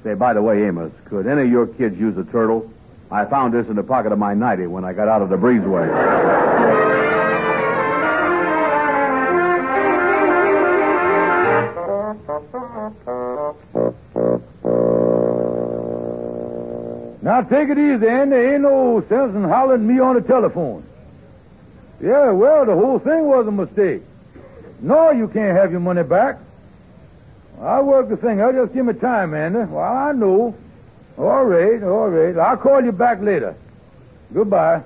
Say, 0.04 0.14
by 0.14 0.34
the 0.34 0.40
way, 0.40 0.64
Amos, 0.64 0.92
could 1.06 1.26
any 1.26 1.42
of 1.42 1.50
your 1.50 1.66
kids 1.66 1.98
use 1.98 2.16
a 2.16 2.22
turtle? 2.24 2.72
I 3.10 3.24
found 3.24 3.54
this 3.54 3.66
in 3.66 3.74
the 3.74 3.82
pocket 3.82 4.12
of 4.12 4.20
my 4.20 4.34
nightie 4.34 4.68
when 4.68 4.84
I 4.84 4.92
got 4.92 5.08
out 5.08 5.20
of 5.20 5.30
the 5.30 5.36
breezeway. 5.36 6.87
Now 17.28 17.42
take 17.42 17.68
it 17.68 17.76
easy, 17.76 18.08
Andy. 18.08 18.36
Ain't 18.36 18.62
no 18.62 19.04
sense 19.06 19.36
in 19.36 19.44
hollering 19.44 19.86
me 19.86 19.98
on 20.00 20.14
the 20.14 20.22
telephone. 20.22 20.82
Yeah, 22.00 22.30
well, 22.30 22.64
the 22.64 22.74
whole 22.74 22.98
thing 22.98 23.26
was 23.26 23.46
a 23.46 23.50
mistake. 23.50 24.00
No, 24.80 25.10
you 25.10 25.28
can't 25.28 25.54
have 25.54 25.70
your 25.70 25.80
money 25.80 26.04
back. 26.04 26.38
I'll 27.60 27.84
work 27.84 28.08
the 28.08 28.16
thing 28.16 28.40
out. 28.40 28.54
Just 28.54 28.72
give 28.72 28.86
me 28.86 28.94
time, 28.94 29.34
Andy. 29.34 29.58
Well, 29.58 29.84
I 29.84 30.12
know. 30.12 30.56
All 31.18 31.44
right, 31.44 31.82
all 31.82 32.08
right. 32.08 32.34
I'll 32.34 32.56
call 32.56 32.82
you 32.82 32.92
back 32.92 33.20
later. 33.20 33.54
Goodbye. 34.32 34.80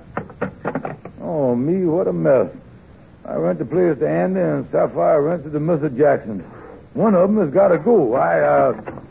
Oh, 1.21 1.55
me, 1.55 1.85
what 1.85 2.09
a 2.09 2.13
mess. 2.13 2.51
I 3.23 3.35
rent 3.35 3.59
the 3.59 3.65
place 3.65 3.97
to 3.99 4.09
Andy, 4.09 4.41
and 4.41 4.69
Sapphire 4.69 5.21
rents 5.21 5.47
it 5.47 5.51
to 5.51 5.61
Mr. 5.61 5.97
Jackson. 5.97 6.41
One 6.93 7.15
of 7.15 7.29
them 7.29 7.39
has 7.39 7.53
got 7.53 7.69
to 7.69 7.77
go. 7.77 8.15
I, 8.15 8.41
uh... 8.41 9.02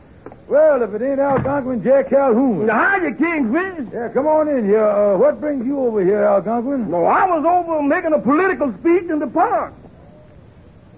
Well, 0.48 0.82
if 0.82 0.92
it 0.92 1.02
ain't 1.02 1.20
Algonquin, 1.20 1.82
Jack 1.82 2.10
Calhoun. 2.10 2.68
Hi, 2.68 2.96
you 2.96 3.14
Kingfish. 3.14 3.92
Yeah, 3.92 4.08
come 4.08 4.26
on 4.26 4.48
in 4.48 4.66
here. 4.66 4.84
Uh, 4.84 5.16
what 5.16 5.40
brings 5.40 5.64
you 5.64 5.78
over 5.78 6.04
here, 6.04 6.24
Algonquin? 6.24 6.90
No, 6.90 7.04
I 7.04 7.24
was 7.26 7.44
over 7.44 7.82
making 7.82 8.12
a 8.12 8.18
political 8.18 8.72
speech 8.80 9.08
in 9.10 9.18
the 9.18 9.26
park. 9.26 9.72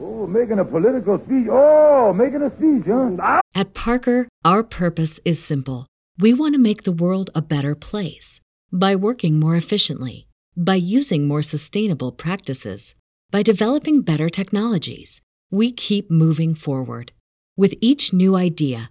Oh, 0.01 0.27
making 0.27 0.59
a 0.59 0.65
political 0.65 1.19
speech. 1.25 1.47
Oh, 1.51 2.13
making 2.13 2.43
a 2.43 2.51
speech, 2.57 2.85
huh? 2.87 3.41
At 3.55 3.75
Parker, 3.75 4.29
our 4.45 4.63
purpose 4.65 5.21
is 5.25 5.43
simple. 5.43 5.87
We 6.19 6.35
want 6.35 6.55
to 6.55 6.59
make 6.59 6.83
the 6.83 6.93
world 6.93 7.31
a 7.35 7.43
better 7.43 7.75
place 7.75 8.41
by 8.73 8.97
working 8.97 9.39
more 9.39 9.55
efficiently, 9.55 10.27
by 10.57 10.75
using 10.75 11.29
more 11.29 11.43
sustainable 11.43 12.11
practices, 12.11 12.95
by 13.31 13.43
developing 13.43 14.03
better 14.03 14.29
technologies. 14.29 15.21
We 15.51 15.71
keep 15.71 16.11
moving 16.11 16.57
forward. 16.57 17.13
With 17.57 17.75
each 17.81 18.13
new 18.13 18.35
idea, 18.35 18.91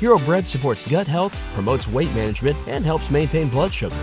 Hero 0.00 0.18
Bread 0.18 0.46
supports 0.46 0.86
gut 0.86 1.06
health, 1.06 1.34
promotes 1.54 1.88
weight 1.88 2.14
management, 2.14 2.56
and 2.68 2.84
helps 2.84 3.10
maintain 3.10 3.48
blood 3.48 3.72
sugar. 3.72 3.96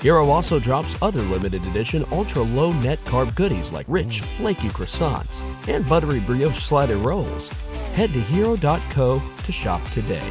Hero 0.00 0.30
also 0.30 0.58
drops 0.58 0.96
other 1.02 1.20
limited 1.20 1.62
edition 1.66 2.06
ultra 2.10 2.40
low 2.40 2.72
net 2.72 2.98
carb 3.00 3.34
goodies 3.34 3.70
like 3.70 3.84
rich, 3.86 4.20
flaky 4.20 4.68
croissants 4.68 5.42
and 5.68 5.86
buttery 5.88 6.20
brioche 6.20 6.62
slider 6.62 6.96
rolls. 6.96 7.50
Head 7.94 8.14
to 8.14 8.20
hero.co 8.20 9.22
to 9.44 9.52
shop 9.52 9.86
today. 9.90 10.26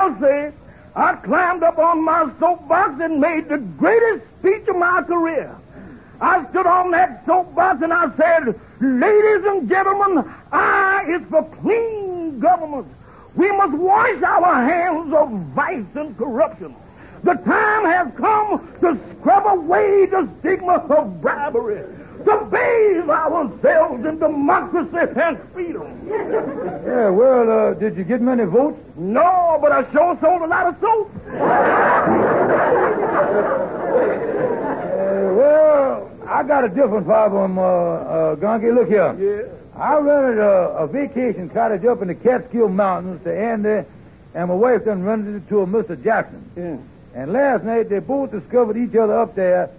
I 0.00 1.14
climbed 1.22 1.62
up 1.62 1.78
on 1.78 2.02
my 2.02 2.28
soapbox 2.40 3.00
and 3.00 3.20
made 3.20 3.48
the 3.48 3.58
greatest 3.58 4.24
speech 4.40 4.66
of 4.66 4.74
my 4.74 5.02
career. 5.02 5.54
I 6.20 6.44
stood 6.50 6.66
on 6.66 6.90
that 6.90 7.24
soapbox 7.26 7.82
and 7.82 7.92
I 7.92 8.10
said, 8.16 8.58
Ladies 8.80 9.44
and 9.46 9.68
gentlemen, 9.68 10.24
I 10.50 11.04
is 11.08 11.22
for 11.30 11.44
clean 11.62 12.40
government. 12.40 12.88
We 13.34 13.50
must 13.52 13.72
wash 13.74 14.22
our 14.22 14.66
hands 14.68 15.12
of 15.14 15.30
vice 15.54 15.84
and 15.94 16.16
corruption. 16.18 16.74
The 17.22 17.34
time 17.34 17.84
has 17.84 18.08
come 18.16 18.68
to 18.80 18.98
scrub 19.20 19.46
away 19.46 20.06
the 20.06 20.28
stigma 20.40 20.74
of 20.74 21.20
bribery, 21.20 21.82
to 22.24 22.48
bathe 22.50 23.08
ourselves 23.10 24.04
in 24.04 24.18
democracy 24.18 25.12
and 25.16 25.38
freedom. 25.52 25.94
Yeah, 26.88 27.10
well, 27.10 27.50
uh, 27.50 27.74
did 27.74 27.96
you 27.98 28.04
get 28.04 28.22
many 28.22 28.44
votes? 28.44 28.80
No, 28.96 29.58
but 29.60 29.72
I 29.72 29.82
sure 29.92 30.16
sold 30.22 30.40
a 30.42 30.46
lot 30.46 30.66
of 30.68 30.76
soap. 30.80 31.10
Uh, 34.98 35.32
well, 35.34 36.10
I 36.26 36.42
got 36.42 36.64
a 36.64 36.68
different 36.68 37.06
problem, 37.06 37.58
uh, 37.58 37.62
uh, 37.62 38.36
Gonky. 38.36 38.74
Look 38.74 38.88
here. 38.88 39.14
Yeah. 39.18 39.57
I 39.78 39.96
rented 39.98 40.38
a, 40.38 40.70
a 40.76 40.86
vacation 40.88 41.48
cottage 41.50 41.84
up 41.84 42.02
in 42.02 42.08
the 42.08 42.14
Catskill 42.14 42.68
Mountains 42.68 43.22
to 43.22 43.36
Andy, 43.36 43.88
and 44.34 44.48
my 44.48 44.54
wife 44.54 44.84
done 44.84 45.04
rented 45.04 45.36
it 45.36 45.48
to 45.50 45.60
a 45.60 45.66
Mr. 45.66 46.02
Jackson. 46.02 46.44
Yeah. 46.56 47.20
And 47.20 47.32
last 47.32 47.64
night 47.64 47.88
they 47.88 48.00
both 48.00 48.32
discovered 48.32 48.76
each 48.76 48.96
other 48.96 49.16
up 49.16 49.36
there 49.36 49.70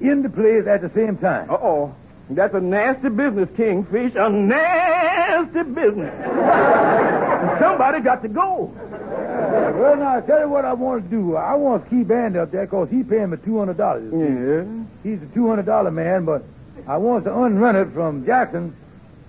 in 0.00 0.22
the 0.22 0.30
place 0.30 0.66
at 0.66 0.80
the 0.80 0.90
same 0.90 1.18
time. 1.18 1.50
Uh-oh. 1.50 1.94
That's 2.30 2.54
a 2.54 2.60
nasty 2.60 3.10
business, 3.10 3.50
Kingfish. 3.56 4.14
A 4.14 4.30
nasty 4.30 5.62
business. 5.64 6.14
Somebody 7.60 8.00
got 8.00 8.22
to 8.22 8.28
go. 8.28 8.72
Uh, 8.74 9.72
well, 9.76 9.96
now, 9.96 10.16
I 10.16 10.20
tell 10.22 10.40
you 10.40 10.48
what 10.48 10.64
I 10.64 10.72
want 10.72 11.04
to 11.04 11.10
do. 11.10 11.36
I 11.36 11.54
want 11.56 11.84
to 11.84 11.90
keep 11.90 12.10
Andy 12.10 12.38
up 12.38 12.50
there 12.52 12.64
because 12.64 12.88
he 12.88 13.02
paying 13.02 13.30
me 13.30 13.36
$200. 13.36 13.76
Yeah. 13.76 14.84
He's 15.02 15.22
a 15.22 15.26
$200 15.26 15.92
man, 15.92 16.24
but 16.24 16.42
I 16.86 16.96
want 16.96 17.24
to 17.24 17.36
unrent 17.36 17.76
it 17.76 17.92
from 17.92 18.24
Jackson 18.24 18.74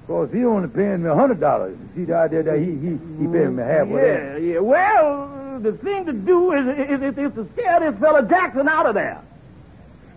because 0.05 0.31
he 0.33 0.43
only 0.45 0.67
paying 0.67 1.03
me 1.03 1.09
a 1.09 1.13
$100. 1.13 1.77
See 1.95 2.03
the 2.05 2.15
idea 2.15 2.43
that 2.43 2.59
he, 2.59 2.65
he, 2.65 2.99
he 3.19 3.27
paying 3.27 3.55
me 3.55 3.63
half 3.63 3.83
of 3.83 3.89
Yeah, 3.91 4.33
that. 4.33 4.41
yeah. 4.41 4.59
Well, 4.59 5.59
the 5.61 5.71
thing 5.73 6.05
to 6.05 6.13
do 6.13 6.51
is, 6.51 6.67
is, 6.77 7.01
is, 7.01 7.17
is 7.17 7.33
to 7.35 7.47
scare 7.53 7.79
this 7.79 7.99
fella 7.99 8.23
Jackson 8.27 8.67
out 8.67 8.85
of 8.85 8.95
there. 8.95 9.21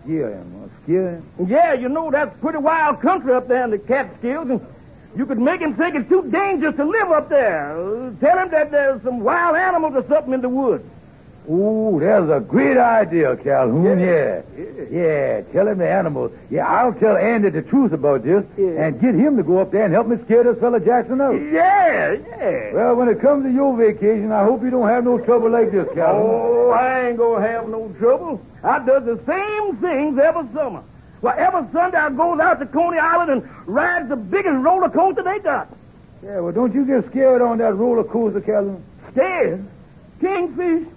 Scare 0.03 0.31
him. 0.31 0.63
uh, 0.63 0.83
Scare 0.83 1.09
him. 1.11 1.47
Yeah, 1.47 1.73
you 1.73 1.89
know, 1.89 2.11
that's 2.11 2.37
pretty 2.41 2.57
wild 2.59 3.01
country 3.01 3.33
up 3.33 3.47
there 3.47 3.63
in 3.63 3.71
the 3.71 3.77
Catskills, 3.79 4.49
and 4.49 4.61
you 5.15 5.25
could 5.25 5.39
make 5.39 5.61
him 5.61 5.75
think 5.75 5.95
it's 5.95 6.09
too 6.09 6.29
dangerous 6.31 6.75
to 6.75 6.83
live 6.85 7.09
up 7.11 7.29
there. 7.29 7.73
Tell 8.19 8.37
him 8.39 8.49
that 8.51 8.71
there's 8.71 9.01
some 9.03 9.21
wild 9.21 9.55
animals 9.55 9.93
or 9.95 10.05
something 10.07 10.33
in 10.33 10.41
the 10.41 10.49
woods. 10.49 10.83
Ooh, 11.49 11.97
that's 12.01 12.29
a 12.29 12.41
great 12.41 12.77
idea, 12.77 13.37
Calhoun. 13.37 13.99
Yeah. 13.99 14.41
Yeah, 14.91 15.41
tell 15.53 15.67
him 15.67 15.77
the 15.77 15.89
animals. 15.89 16.31
Yeah, 16.49 16.67
I'll 16.67 16.93
tell 16.93 17.15
Andy 17.15 17.49
the 17.49 17.61
truth 17.61 17.93
about 17.93 18.23
this 18.23 18.43
Yeah. 18.57 18.85
and 18.85 18.99
get 18.99 19.15
him 19.15 19.37
to 19.37 19.43
go 19.43 19.59
up 19.59 19.71
there 19.71 19.83
and 19.85 19.93
help 19.93 20.07
me 20.07 20.17
scare 20.25 20.43
this 20.43 20.57
fella 20.59 20.79
Jackson 20.81 21.21
out. 21.21 21.35
Yeah, 21.41 22.17
yeah. 22.37 22.73
Well, 22.73 22.95
when 22.95 23.07
it 23.07 23.21
comes 23.21 23.45
to 23.45 23.51
your 23.51 23.75
vacation, 23.77 24.31
I 24.33 24.43
hope 24.43 24.61
you 24.61 24.69
don't 24.69 24.89
have 24.89 25.05
no 25.05 25.19
trouble 25.19 25.49
like 25.49 25.71
this, 25.71 25.87
Calhoun. 25.95 26.25
Oh, 26.29 26.69
I 26.71 27.07
ain't 27.07 27.17
gonna 27.17 27.47
have 27.47 27.69
no 27.69 27.93
trouble. 27.97 28.41
I 28.63 28.79
does 28.79 29.05
the 29.05 29.19
same 29.25 29.77
things 29.77 30.19
every 30.19 30.43
summer. 30.53 30.81
Well, 31.21 31.33
every 31.37 31.63
Sunday 31.71 31.97
I 31.97 32.09
goes 32.09 32.39
out 32.41 32.59
to 32.59 32.65
Coney 32.65 32.99
Island 32.99 33.31
and 33.31 33.49
rides 33.65 34.09
the 34.09 34.17
biggest 34.17 34.55
roller 34.57 34.89
coaster 34.89 35.23
they 35.23 35.39
got. 35.39 35.69
Yeah, 36.23 36.39
well, 36.41 36.51
don't 36.51 36.73
you 36.75 36.85
get 36.85 37.05
scared 37.09 37.41
on 37.41 37.57
that 37.59 37.73
roller 37.75 38.03
coaster, 38.03 38.41
Calhoun. 38.41 38.83
Scared? 39.13 39.65
Kingfish? 40.19 40.87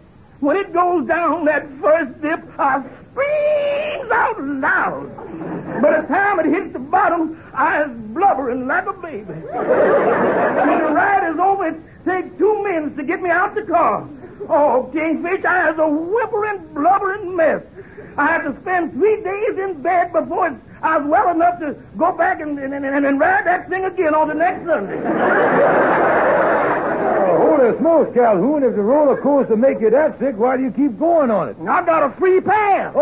When 0.40 0.56
it 0.56 0.72
goes 0.72 1.06
down 1.06 1.44
that 1.44 1.68
first 1.82 2.20
dip, 2.22 2.40
I 2.58 2.82
screams 3.12 4.10
out 4.10 4.42
loud. 4.42 5.82
By 5.82 6.00
the 6.00 6.08
time 6.08 6.40
it 6.40 6.46
hits 6.46 6.72
the 6.72 6.78
bottom, 6.78 7.42
I 7.52 7.82
is 7.84 7.90
blubbering 7.90 8.66
like 8.66 8.86
a 8.86 8.94
baby. 8.94 9.24
when 9.24 10.78
the 10.78 10.90
ride 10.94 11.30
is 11.30 11.38
over, 11.38 11.66
it 11.66 11.80
takes 12.06 12.38
two 12.38 12.62
minutes 12.62 12.96
to 12.96 13.02
get 13.02 13.20
me 13.20 13.28
out 13.28 13.54
the 13.54 13.62
car. 13.62 14.08
Oh, 14.48 14.90
Kingfish, 14.94 15.44
I 15.44 15.72
is 15.72 15.78
a 15.78 15.86
whimpering, 15.86 16.66
blubbering 16.72 17.36
mess. 17.36 17.62
I 18.16 18.26
had 18.26 18.42
to 18.42 18.58
spend 18.62 18.92
three 18.94 19.22
days 19.22 19.58
in 19.58 19.82
bed 19.82 20.12
before 20.12 20.58
I 20.82 20.96
was 20.96 21.06
well 21.06 21.30
enough 21.30 21.60
to 21.60 21.76
go 21.98 22.12
back 22.12 22.40
and, 22.40 22.58
and, 22.58 22.72
and, 22.72 23.06
and 23.06 23.20
ride 23.20 23.46
that 23.46 23.68
thing 23.68 23.84
again 23.84 24.14
on 24.14 24.28
the 24.28 24.34
next 24.34 24.64
Sunday. 24.64 25.99
Oh, 27.60 27.64
holy 27.64 27.78
smokes, 27.78 28.14
Calhoun. 28.14 28.62
If 28.62 28.74
the 28.74 28.80
roller 28.80 29.20
coaster 29.20 29.54
make 29.54 29.80
you 29.80 29.90
that 29.90 30.18
sick, 30.18 30.34
why 30.38 30.56
do 30.56 30.62
you 30.62 30.70
keep 30.70 30.98
going 30.98 31.30
on 31.30 31.50
it? 31.50 31.56
I've 31.68 31.84
got 31.84 32.02
a 32.02 32.10
free 32.16 32.40
pass. 32.40 32.94
Oh. 32.96 33.00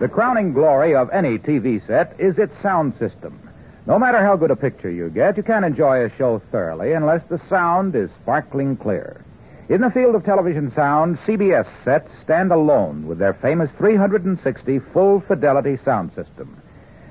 The 0.00 0.08
crowning 0.08 0.54
glory 0.54 0.94
of 0.94 1.10
any 1.10 1.38
TV 1.38 1.86
set 1.86 2.14
is 2.18 2.38
its 2.38 2.54
sound 2.62 2.94
system. 2.98 3.38
No 3.84 3.98
matter 3.98 4.24
how 4.24 4.36
good 4.36 4.50
a 4.50 4.56
picture 4.56 4.90
you 4.90 5.10
get, 5.10 5.36
you 5.36 5.42
can't 5.42 5.66
enjoy 5.66 6.04
a 6.04 6.16
show 6.16 6.40
thoroughly 6.50 6.92
unless 6.92 7.22
the 7.28 7.40
sound 7.50 7.94
is 7.94 8.08
sparkling 8.22 8.76
clear. 8.78 9.22
In 9.68 9.82
the 9.82 9.90
field 9.90 10.14
of 10.14 10.24
television 10.24 10.72
sound, 10.74 11.18
CBS 11.26 11.66
sets 11.84 12.10
stand 12.24 12.52
alone 12.52 13.06
with 13.06 13.18
their 13.18 13.34
famous 13.34 13.70
360 13.76 14.78
full 14.78 15.20
fidelity 15.20 15.78
sound 15.84 16.14
system. 16.14 16.62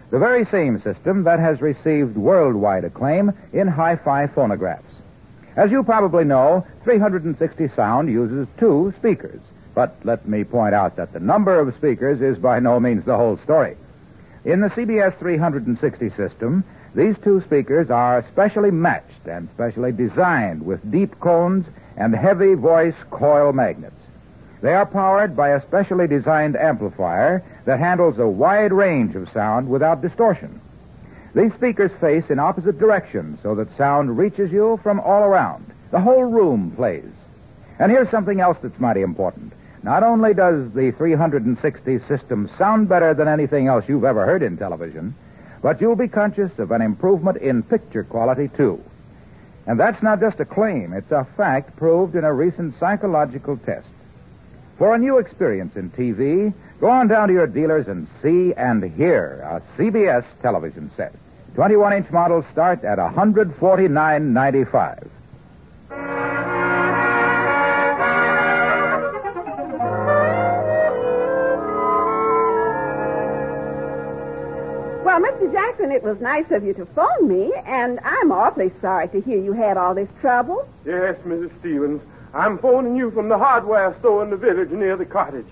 The 0.10 0.18
very 0.18 0.44
same 0.46 0.82
system 0.82 1.24
that 1.26 1.40
has 1.40 1.62
received 1.62 2.18
worldwide 2.18 2.84
acclaim 2.84 3.32
in 3.54 3.68
hi 3.68 3.96
fi 3.96 4.26
phonographs. 4.26 4.92
As 5.56 5.70
you 5.70 5.84
probably 5.84 6.24
know, 6.24 6.66
360 6.84 7.70
sound 7.76 8.10
uses 8.10 8.48
two 8.58 8.92
speakers. 8.98 9.40
But 9.76 9.96
let 10.04 10.28
me 10.28 10.44
point 10.44 10.74
out 10.74 10.96
that 10.96 11.14
the 11.14 11.20
number 11.20 11.60
of 11.60 11.76
speakers 11.76 12.22
is 12.22 12.40
by 12.40 12.60
no 12.60 12.80
means 12.80 13.06
the 13.06 13.18
whole 13.18 13.38
story. 13.44 13.78
In 14.46 14.62
the 14.62 14.70
CBS 14.70 15.16
360 15.20 16.10
system, 16.18 16.64
these 16.96 17.16
two 17.24 17.40
speakers 17.42 17.92
are 17.92 18.26
specially 18.32 18.72
matched 18.72 19.28
and 19.28 19.48
specially 19.54 19.92
designed 19.92 20.66
with 20.66 20.92
deep 20.92 21.20
cones 21.20 21.68
and 21.98 22.16
heavy 22.16 22.54
voice 22.54 22.96
coil 23.12 23.52
magnets. 23.52 23.96
They 24.62 24.74
are 24.74 24.86
powered 24.86 25.36
by 25.36 25.50
a 25.50 25.62
specially 25.62 26.08
designed 26.08 26.56
amplifier 26.56 27.44
that 27.66 27.80
handles 27.80 28.18
a 28.18 28.28
wide 28.28 28.72
range 28.74 29.16
of 29.16 29.30
sound 29.32 29.70
without 29.70 30.02
distortion. 30.02 30.62
These 31.36 31.54
speakers 31.54 31.92
face 32.00 32.30
in 32.30 32.40
opposite 32.40 32.80
directions 32.80 33.40
so 33.44 33.54
that 33.56 33.76
sound 33.78 34.18
reaches 34.18 34.52
you 34.52 34.80
from 34.82 35.00
all 35.00 35.24
around. 35.24 35.66
The 35.92 36.00
whole 36.00 36.24
room 36.24 36.72
plays. 36.72 37.12
And 37.80 37.92
here's 37.92 38.10
something 38.10 38.40
else 38.40 38.58
that's 38.62 38.80
mighty 38.80 39.02
important. 39.02 39.54
Not 39.84 40.02
only 40.02 40.34
does 40.34 40.72
the 40.72 40.92
360 40.92 42.00
system 42.08 42.50
sound 42.58 42.90
better 42.90 43.14
than 43.14 43.28
anything 43.28 43.68
else 43.68 43.86
you've 43.88 44.04
ever 44.04 44.26
heard 44.26 44.42
in 44.42 44.58
television, 44.58 45.14
but 45.62 45.80
you'll 45.80 45.96
be 45.96 46.08
conscious 46.08 46.58
of 46.58 46.72
an 46.72 46.82
improvement 46.82 47.38
in 47.38 47.64
picture 47.64 48.04
quality, 48.04 48.48
too. 48.50 48.84
And 49.68 49.80
that's 49.80 50.02
not 50.02 50.20
just 50.22 50.40
a 50.40 50.46
claim, 50.46 50.94
it's 50.94 51.12
a 51.12 51.28
fact 51.36 51.76
proved 51.76 52.16
in 52.16 52.24
a 52.24 52.34
recent 52.34 52.80
psychological 52.80 53.58
test. 53.58 53.86
For 54.78 54.96
a 54.96 54.98
new 54.98 55.18
experience 55.18 55.76
in 55.76 55.92
TV, 55.92 56.54
go 56.80 56.90
on 56.90 57.10
down 57.10 57.28
to 57.28 57.34
your 57.34 57.48
dealers 57.48 57.88
and 57.88 58.08
see 58.24 58.54
and 58.54 58.82
hear 58.84 59.42
a 59.44 59.62
CBS 59.78 60.24
television 60.42 60.90
set. 60.96 61.14
21 61.56 61.92
inch 61.94 62.10
models 62.12 62.46
start 62.52 62.86
at 62.86 62.98
$149.95. 62.98 65.10
Well, 75.18 75.32
Mr. 75.32 75.52
Jackson, 75.52 75.92
it 75.92 76.04
was 76.04 76.22
nice 76.22 76.52
of 76.52 76.64
you 76.64 76.76
to 76.76 76.86
phone 76.86 77.28
me, 77.28 77.52
and 77.66 78.00
I'm 78.04 78.32
awfully 78.32 78.72
sorry 78.82 79.08
to 79.08 79.20
hear 79.20 79.40
you 79.40 79.52
had 79.52 79.76
all 79.76 79.96
this 79.96 80.10
trouble. 80.22 80.70
Yes, 80.86 81.16
Mrs. 81.26 81.50
Stevens. 81.60 82.04
I'm 82.36 82.60
phoning 82.60 82.96
you 82.96 83.10
from 83.10 83.28
the 83.28 83.38
hardware 83.40 83.96
store 83.98 84.22
in 84.24 84.30
the 84.30 84.38
village 84.38 84.70
near 84.70 84.96
the 84.96 85.08
cottage. 85.08 85.48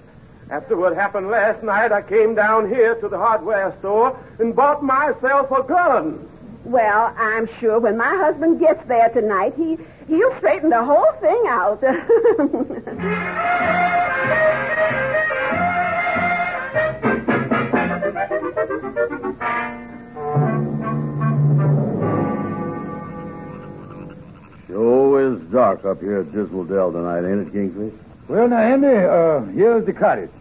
After 0.51 0.77
what 0.77 0.93
happened 0.93 1.31
last 1.31 1.63
night, 1.63 1.91
I 1.91 2.03
came 2.03 2.35
down 2.35 2.69
here 2.69 2.93
to 2.93 3.07
the 3.07 3.17
hardware 3.17 3.75
store 3.79 4.15
and 4.37 4.55
bought 4.55 4.83
myself 4.83 5.49
a 5.49 5.63
gun. 5.63 6.29
Well, 6.63 7.11
I'm 7.17 7.49
sure 7.59 7.79
when 7.79 7.97
my 7.97 8.15
husband 8.17 8.59
gets 8.59 8.87
there 8.87 9.09
tonight, 9.09 9.55
he 9.57 9.79
he'll 10.07 10.37
straighten 10.37 10.69
the 10.69 10.83
whole 10.83 11.11
thing 11.13 11.43
out. 11.47 11.81
is 25.25 25.41
dark 25.51 25.85
up 25.85 26.01
here 26.01 26.19
at 26.19 26.31
Dismal 26.31 26.65
Dell 26.65 26.91
tonight, 26.91 27.25
ain't 27.29 27.47
it, 27.47 27.53
Kingfish? 27.53 27.93
Well, 28.27 28.47
now, 28.47 28.57
Andy, 28.57 28.87
uh, 28.87 29.41
here's 29.53 29.85
the 29.85 29.93
cottage. 29.93 30.31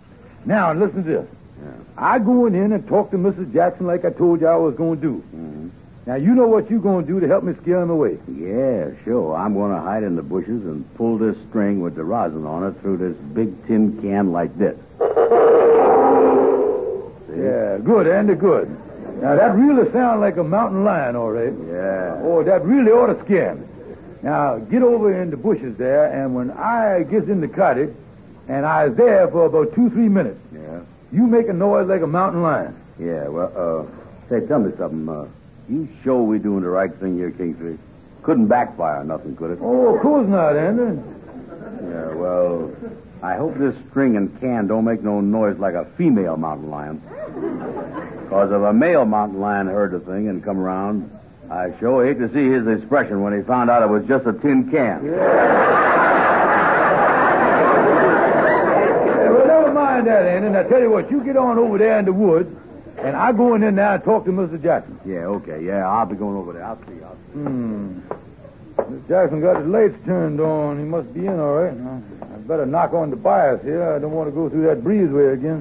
Now, 0.44 0.72
listen 0.72 1.04
to 1.04 1.10
this. 1.10 1.26
Yeah. 1.62 1.70
I 1.96 2.18
going 2.18 2.54
in 2.54 2.72
and 2.72 2.86
talk 2.86 3.10
to 3.10 3.16
Mrs. 3.16 3.52
Jackson 3.52 3.86
like 3.86 4.04
I 4.04 4.10
told 4.10 4.40
you 4.40 4.46
I 4.46 4.56
was 4.56 4.74
going 4.74 5.00
to 5.00 5.06
do. 5.06 5.24
Mm-hmm. 5.34 5.68
Now, 6.06 6.16
you 6.16 6.34
know 6.34 6.46
what 6.46 6.70
you're 6.70 6.80
going 6.80 7.06
to 7.06 7.12
do 7.12 7.20
to 7.20 7.26
help 7.26 7.44
me 7.44 7.54
scare 7.62 7.80
him 7.80 7.88
away. 7.88 8.18
Yeah, 8.28 8.90
sure. 9.04 9.34
I'm 9.34 9.54
going 9.54 9.72
to 9.72 9.80
hide 9.80 10.02
in 10.02 10.16
the 10.16 10.22
bushes 10.22 10.64
and 10.66 10.84
pull 10.96 11.16
this 11.16 11.36
string 11.48 11.80
with 11.80 11.94
the 11.94 12.04
rosin 12.04 12.44
on 12.44 12.64
it 12.64 12.78
through 12.82 12.98
this 12.98 13.16
big 13.32 13.66
tin 13.66 14.00
can 14.02 14.30
like 14.32 14.56
this. 14.58 14.76
See? 17.26 17.40
Yeah, 17.40 17.78
good, 17.78 18.06
Andy, 18.06 18.34
good. 18.34 18.68
Now, 19.22 19.36
that 19.36 19.54
really 19.54 19.90
sounds 19.92 20.20
like 20.20 20.36
a 20.36 20.44
mountain 20.44 20.84
lion, 20.84 21.16
all 21.16 21.30
right. 21.30 21.52
Yeah. 21.70 22.20
Oh, 22.22 22.42
that 22.44 22.62
really 22.66 22.90
ought 22.92 23.06
to 23.06 23.18
scare 23.24 23.54
me. 23.54 23.66
Now, 24.24 24.56
get 24.56 24.82
over 24.82 25.20
in 25.20 25.28
the 25.28 25.36
bushes 25.36 25.76
there, 25.76 26.06
and 26.06 26.34
when 26.34 26.50
I 26.52 27.02
gets 27.02 27.28
in 27.28 27.42
the 27.42 27.48
cottage, 27.48 27.94
and 28.48 28.64
I 28.64 28.88
was 28.88 28.96
there 28.96 29.28
for 29.28 29.44
about 29.44 29.74
two, 29.74 29.90
three 29.90 30.08
minutes, 30.08 30.38
Yeah. 30.50 30.80
you 31.12 31.26
make 31.26 31.48
a 31.48 31.52
noise 31.52 31.88
like 31.88 32.00
a 32.00 32.06
mountain 32.06 32.42
lion. 32.42 32.74
Yeah, 32.98 33.28
well, 33.28 33.52
uh, 33.54 34.30
say, 34.30 34.46
tell 34.46 34.60
me 34.60 34.72
something. 34.78 35.06
Uh, 35.06 35.26
you 35.68 35.86
sure 36.02 36.22
we're 36.22 36.38
doing 36.38 36.62
the 36.62 36.70
right 36.70 36.92
thing 36.94 37.18
here, 37.18 37.30
Kingfish? 37.32 37.78
Couldn't 38.22 38.46
backfire 38.46 39.04
nothing, 39.04 39.36
could 39.36 39.50
it? 39.50 39.58
Oh, 39.60 39.94
of 39.94 40.00
course 40.00 40.26
not, 40.26 40.56
Andy. 40.56 41.02
Yeah, 41.86 42.08
well, 42.14 42.70
I 43.22 43.34
hope 43.36 43.58
this 43.58 43.74
string 43.90 44.16
and 44.16 44.40
can 44.40 44.66
don't 44.68 44.84
make 44.86 45.02
no 45.02 45.20
noise 45.20 45.58
like 45.58 45.74
a 45.74 45.84
female 45.98 46.38
mountain 46.38 46.70
lion. 46.70 47.02
Because 48.22 48.50
if 48.50 48.62
a 48.62 48.72
male 48.72 49.04
mountain 49.04 49.38
lion 49.40 49.66
heard 49.66 49.90
the 49.90 50.00
thing 50.00 50.28
and 50.28 50.42
come 50.42 50.58
around, 50.58 51.10
I 51.50 51.72
sure 51.78 52.04
hate 52.06 52.18
to 52.18 52.28
see 52.32 52.48
his 52.48 52.66
expression 52.66 53.22
when 53.22 53.36
he 53.36 53.42
found 53.42 53.70
out 53.70 53.82
it 53.82 53.88
was 53.88 54.04
just 54.06 54.26
a 54.26 54.32
tin 54.32 54.70
can. 54.70 55.04
Yeah, 55.04 55.12
well, 59.30 59.46
never 59.46 59.72
mind 59.72 60.06
that, 60.06 60.26
Andy. 60.26 60.48
Now, 60.48 60.62
tell 60.62 60.80
you 60.80 60.90
what, 60.90 61.10
you 61.10 61.22
get 61.22 61.36
on 61.36 61.58
over 61.58 61.78
there 61.78 61.98
in 61.98 62.06
the 62.06 62.12
woods, 62.12 62.50
and 62.98 63.14
I 63.14 63.32
go 63.32 63.54
in 63.54 63.60
there 63.60 63.70
now 63.70 63.94
and 63.94 64.04
talk 64.04 64.24
to 64.24 64.30
Mr. 64.30 64.60
Jackson. 64.62 64.98
Yeah, 65.04 65.26
okay, 65.26 65.62
yeah, 65.64 65.86
I'll 65.88 66.06
be 66.06 66.16
going 66.16 66.36
over 66.36 66.52
there. 66.54 66.64
I'll 66.64 66.78
see. 66.78 67.02
I'll 67.04 67.14
see. 67.14 67.40
Hmm. 67.40 68.00
Mr. 68.76 69.08
Jackson 69.08 69.40
got 69.40 69.58
his 69.58 69.66
lights 69.66 69.96
turned 70.04 70.40
on. 70.40 70.78
He 70.78 70.84
must 70.84 71.12
be 71.14 71.26
in 71.26 71.38
all 71.38 71.54
right. 71.54 71.72
I 71.72 72.36
better 72.38 72.66
knock 72.66 72.92
on 72.92 73.10
the 73.10 73.16
bias 73.16 73.62
here. 73.62 73.92
I 73.92 73.98
don't 73.98 74.12
want 74.12 74.28
to 74.28 74.32
go 74.34 74.48
through 74.48 74.64
that 74.66 74.82
breezeway 74.82 75.34
again. 75.34 75.60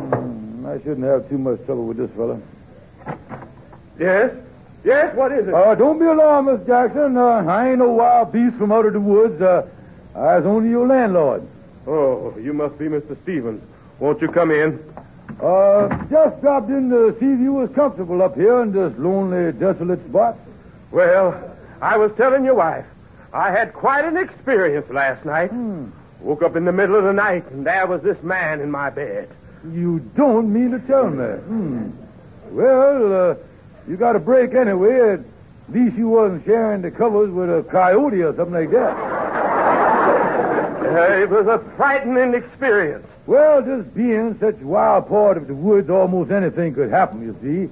Hmm, 0.00 0.66
I 0.66 0.78
shouldn't 0.78 1.04
have 1.04 1.28
too 1.28 1.38
much 1.38 1.64
trouble 1.66 1.86
with 1.86 1.98
this 1.98 2.10
fella. 2.16 2.40
Yes? 3.98 4.32
Yes, 4.84 5.14
what 5.14 5.30
is 5.32 5.46
it? 5.46 5.54
Uh, 5.54 5.74
don't 5.74 5.98
be 5.98 6.06
alarmed, 6.06 6.48
Miss 6.48 6.66
Jackson. 6.66 7.16
Uh, 7.16 7.44
I 7.46 7.70
ain't 7.70 7.78
no 7.78 7.90
wild 7.90 8.32
beast 8.32 8.56
from 8.56 8.72
out 8.72 8.86
of 8.86 8.94
the 8.94 9.00
woods. 9.00 9.40
Uh, 9.40 9.66
I 10.14 10.38
was 10.38 10.46
only 10.46 10.70
your 10.70 10.86
landlord. 10.86 11.46
oh, 11.86 12.34
you 12.38 12.52
must 12.52 12.78
be 12.78 12.86
Mr. 12.86 13.16
Stevens. 13.22 13.62
Won't 13.98 14.22
you 14.22 14.28
come 14.28 14.50
in? 14.50 14.82
Uh, 15.40 15.88
just 16.10 16.40
dropped 16.40 16.70
in 16.70 16.90
to 16.90 17.16
see 17.20 17.26
if 17.26 17.40
you 17.40 17.52
was 17.52 17.70
comfortable 17.70 18.22
up 18.22 18.34
here 18.34 18.62
in 18.62 18.72
this 18.72 18.92
lonely, 18.98 19.52
desolate 19.52 20.02
spot. 20.08 20.36
Well, 20.90 21.56
I 21.80 21.96
was 21.96 22.12
telling 22.16 22.44
your 22.44 22.54
wife. 22.54 22.84
I 23.32 23.50
had 23.50 23.72
quite 23.72 24.04
an 24.04 24.16
experience 24.16 24.90
last 24.90 25.24
night. 25.24 25.50
Hmm. 25.50 25.86
Woke 26.20 26.42
up 26.42 26.56
in 26.56 26.64
the 26.64 26.72
middle 26.72 26.96
of 26.96 27.04
the 27.04 27.12
night, 27.12 27.50
and 27.50 27.66
there 27.66 27.86
was 27.86 28.02
this 28.02 28.22
man 28.22 28.60
in 28.60 28.70
my 28.70 28.90
bed. 28.90 29.28
You 29.72 30.00
don't 30.16 30.52
mean 30.52 30.72
to 30.72 30.78
tell 30.80 31.08
me. 31.08 31.24
Hmm. 31.24 31.90
Well, 32.50 33.30
uh, 33.30 33.34
you 33.88 33.96
got 33.96 34.16
a 34.16 34.18
break 34.18 34.54
anyway. 34.54 35.14
At 35.14 35.20
least 35.68 35.96
you 35.96 36.08
wasn't 36.08 36.44
sharing 36.44 36.82
the 36.82 36.90
covers 36.90 37.30
with 37.30 37.48
a 37.48 37.62
coyote 37.70 38.22
or 38.22 38.34
something 38.34 38.54
like 38.54 38.70
that. 38.72 38.96
Uh, 40.90 41.22
it 41.22 41.30
was 41.30 41.46
a 41.46 41.58
frightening 41.76 42.34
experience. 42.34 43.06
Well, 43.26 43.62
just 43.62 43.94
being 43.94 44.36
such 44.40 44.60
a 44.60 44.66
wild 44.66 45.08
part 45.08 45.36
of 45.36 45.46
the 45.46 45.54
woods, 45.54 45.88
almost 45.88 46.32
anything 46.32 46.74
could 46.74 46.90
happen, 46.90 47.22
you 47.22 47.36
see. 47.40 47.70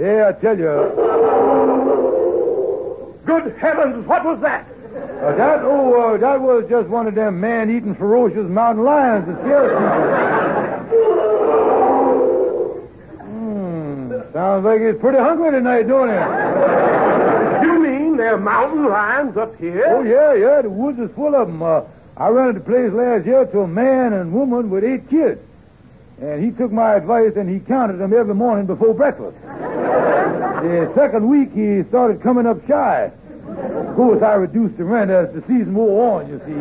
Yeah, 0.00 0.28
I 0.28 0.32
tell 0.40 0.58
you. 0.58 0.64
Good 3.26 3.56
heavens, 3.58 4.06
what 4.06 4.24
was 4.24 4.40
that? 4.40 4.66
Uh, 5.22 5.34
that, 5.36 5.60
oh, 5.62 6.14
uh, 6.14 6.16
that 6.16 6.40
was 6.40 6.66
just 6.68 6.88
one 6.88 7.06
of 7.06 7.14
them 7.14 7.40
man-eating 7.40 7.94
ferocious 7.94 8.48
mountain 8.48 8.84
lions 8.84 9.26
that 9.26 9.38
scares 9.40 9.72
people. 9.72 10.43
Sounds 14.34 14.64
like 14.64 14.80
he's 14.82 14.96
pretty 15.00 15.18
hungry 15.18 15.52
tonight, 15.52 15.86
don't 15.86 16.08
he? 16.08 17.66
You 17.66 17.78
mean 17.78 18.16
there 18.16 18.34
are 18.34 18.38
mountain 18.38 18.84
lions 18.84 19.36
up 19.36 19.56
here? 19.58 19.86
Oh, 19.86 20.02
yeah, 20.02 20.34
yeah, 20.34 20.60
the 20.60 20.68
woods 20.68 20.98
is 20.98 21.10
full 21.14 21.36
of 21.36 21.46
them. 21.46 21.62
Uh, 21.62 21.82
I 22.16 22.28
rented 22.28 22.56
the 22.56 22.60
place 22.60 22.92
last 22.92 23.26
year 23.26 23.46
to 23.46 23.60
a 23.60 23.66
man 23.68 24.12
and 24.12 24.32
woman 24.32 24.70
with 24.70 24.82
eight 24.84 25.08
kids. 25.08 25.40
And 26.20 26.44
he 26.44 26.50
took 26.50 26.72
my 26.72 26.94
advice 26.94 27.36
and 27.36 27.48
he 27.48 27.60
counted 27.60 27.98
them 27.98 28.12
every 28.12 28.34
morning 28.34 28.66
before 28.66 28.92
breakfast. 28.92 29.40
the 29.42 30.90
second 30.96 31.28
week, 31.28 31.52
he 31.52 31.84
started 31.88 32.20
coming 32.20 32.46
up 32.46 32.66
shy. 32.66 33.12
Of 33.46 33.94
course, 33.94 34.20
I 34.22 34.34
reduced 34.34 34.76
the 34.78 34.84
rent 34.84 35.12
as 35.12 35.32
the 35.32 35.42
season 35.42 35.74
wore 35.74 36.20
on, 36.20 36.28
you 36.28 36.40
see. 36.44 36.52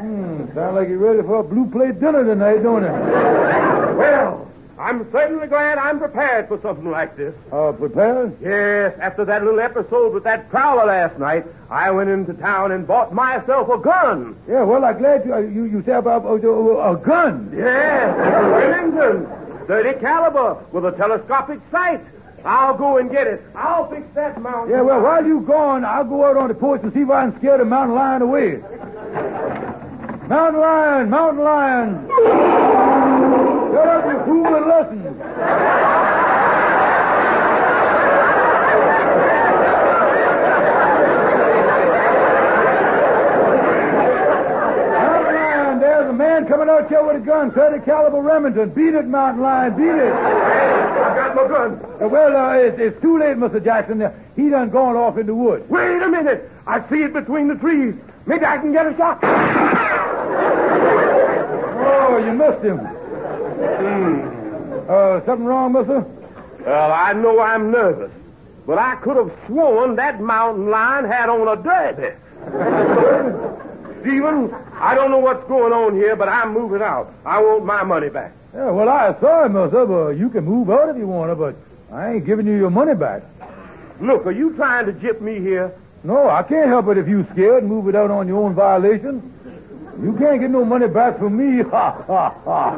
Hmm, 0.00 0.54
sound 0.54 0.76
like 0.76 0.88
you're 0.88 0.98
ready 0.98 1.22
for 1.22 1.40
a 1.40 1.44
blue 1.44 1.66
plate 1.70 2.00
dinner 2.00 2.24
tonight, 2.24 2.62
don't 2.62 2.84
it? 2.84 2.92
Well, 3.96 4.43
I'm 4.84 5.10
certainly 5.12 5.46
glad 5.46 5.78
I'm 5.78 5.98
prepared 5.98 6.46
for 6.46 6.60
something 6.60 6.90
like 6.90 7.16
this. 7.16 7.34
Uh, 7.50 7.72
prepared? 7.72 8.36
Yes, 8.42 8.94
after 9.00 9.24
that 9.24 9.42
little 9.42 9.58
episode 9.58 10.12
with 10.12 10.24
that 10.24 10.50
prowler 10.50 10.84
last 10.84 11.18
night, 11.18 11.46
I 11.70 11.90
went 11.90 12.10
into 12.10 12.34
town 12.34 12.70
and 12.70 12.86
bought 12.86 13.14
myself 13.14 13.70
a 13.70 13.78
gun. 13.78 14.36
Yeah, 14.46 14.62
well, 14.62 14.84
I'm 14.84 14.98
glad 14.98 15.24
you, 15.24 15.32
uh, 15.32 15.38
you, 15.38 15.64
you 15.64 15.82
said 15.86 15.96
about 15.96 16.26
uh, 16.26 16.34
uh, 16.34 16.92
a 16.92 16.96
gun. 16.98 17.50
Yes, 17.56 18.14
Remington, 18.14 19.66
30 19.68 20.00
caliber 20.00 20.62
with 20.70 20.84
a 20.84 20.92
telescopic 20.92 21.60
sight. 21.70 22.02
I'll 22.44 22.76
go 22.76 22.98
and 22.98 23.10
get 23.10 23.26
it. 23.26 23.42
I'll 23.54 23.88
fix 23.88 24.02
that 24.14 24.38
mountain. 24.42 24.68
Yeah, 24.70 24.82
well, 24.82 25.00
while 25.00 25.24
you're 25.24 25.40
gone, 25.40 25.86
I'll 25.86 26.04
go 26.04 26.26
out 26.26 26.36
on 26.36 26.48
the 26.48 26.54
porch 26.54 26.82
and 26.82 26.92
see 26.92 27.00
if 27.00 27.08
I 27.08 27.30
can 27.30 27.38
scare 27.38 27.56
the 27.56 27.64
mountain 27.64 27.96
lion 27.96 28.20
away. 28.20 28.56
Mountain 30.28 30.60
lion, 30.60 31.10
mountain 31.10 31.44
lion. 31.44 33.13
Shut 33.74 33.88
up, 33.88 34.04
you 34.06 34.24
fool, 34.24 34.54
and 34.54 34.66
listen. 34.66 35.18
Mountain 44.94 45.34
lion, 45.34 45.80
there's 45.80 46.08
a 46.08 46.12
man 46.12 46.46
coming 46.46 46.68
out 46.68 46.88
here 46.88 47.04
with 47.04 47.16
a 47.16 47.20
gun, 47.26 47.50
30 47.50 47.84
caliber 47.84 48.20
Remington. 48.20 48.70
Beat 48.70 48.94
it, 48.94 49.06
mountain 49.06 49.42
lion, 49.42 49.76
beat 49.76 49.86
it. 49.86 50.12
I've 50.12 51.16
got 51.16 51.34
my 51.34 51.48
gun. 51.48 51.80
Uh, 52.00 52.06
well, 52.06 52.36
uh, 52.36 52.52
it's, 52.52 52.78
it's 52.78 53.02
too 53.02 53.18
late, 53.18 53.36
Mr. 53.36 53.62
Jackson. 53.62 54.00
Uh, 54.02 54.12
he 54.36 54.50
done 54.50 54.70
gone 54.70 54.94
off 54.94 55.18
in 55.18 55.26
the 55.26 55.34
woods. 55.34 55.68
Wait 55.68 56.00
a 56.00 56.06
minute. 56.08 56.48
I 56.64 56.88
see 56.88 57.02
it 57.02 57.12
between 57.12 57.48
the 57.48 57.56
trees. 57.56 57.96
Maybe 58.26 58.44
I 58.44 58.56
can 58.58 58.70
get 58.70 58.86
a 58.86 58.96
shot. 58.96 59.18
Oh, 62.06 62.18
you 62.18 62.32
missed 62.34 62.62
him. 62.62 63.03
Uh, 64.88 65.24
something 65.24 65.46
wrong, 65.46 65.72
mister? 65.72 66.00
Well, 66.64 66.92
I 66.92 67.12
know 67.12 67.40
I'm 67.40 67.70
nervous, 67.70 68.10
but 68.66 68.78
I 68.78 68.96
could 68.96 69.16
have 69.16 69.32
sworn 69.46 69.96
that 69.96 70.20
mountain 70.20 70.70
lion 70.70 71.04
had 71.04 71.28
on 71.28 71.46
a 71.46 71.62
derby. 71.62 72.16
Stephen, 74.00 74.54
I 74.78 74.94
don't 74.94 75.10
know 75.10 75.18
what's 75.18 75.46
going 75.48 75.72
on 75.72 75.94
here, 75.94 76.16
but 76.16 76.28
I'm 76.28 76.52
moving 76.52 76.82
out. 76.82 77.12
I 77.24 77.40
want 77.42 77.64
my 77.64 77.82
money 77.82 78.10
back. 78.10 78.32
Yeah, 78.54 78.70
well, 78.70 78.88
I 78.88 79.18
saw 79.20 79.44
him, 79.46 79.52
sir, 79.70 79.86
but 79.86 80.10
you 80.10 80.28
can 80.28 80.44
move 80.44 80.70
out 80.70 80.88
if 80.88 80.96
you 80.96 81.06
want 81.06 81.30
to, 81.30 81.34
but 81.34 81.56
I 81.92 82.12
ain't 82.14 82.26
giving 82.26 82.46
you 82.46 82.54
your 82.54 82.70
money 82.70 82.94
back. 82.94 83.22
Look, 84.00 84.26
are 84.26 84.32
you 84.32 84.54
trying 84.54 84.86
to 84.86 84.92
jip 84.92 85.20
me 85.20 85.40
here? 85.40 85.72
No, 86.02 86.28
I 86.28 86.42
can't 86.42 86.68
help 86.68 86.88
it 86.88 86.98
if 86.98 87.08
you 87.08 87.26
scared 87.32 87.62
and 87.62 87.72
move 87.72 87.88
it 87.88 87.94
out 87.94 88.10
on 88.10 88.28
your 88.28 88.44
own 88.44 88.54
violation. 88.54 89.32
You 90.02 90.12
can't 90.18 90.40
get 90.40 90.50
no 90.50 90.64
money 90.64 90.88
back 90.88 91.18
from 91.18 91.36
me. 91.36 91.62
Ha, 91.70 92.02
ha, 92.06 92.30
ha. 92.44 92.74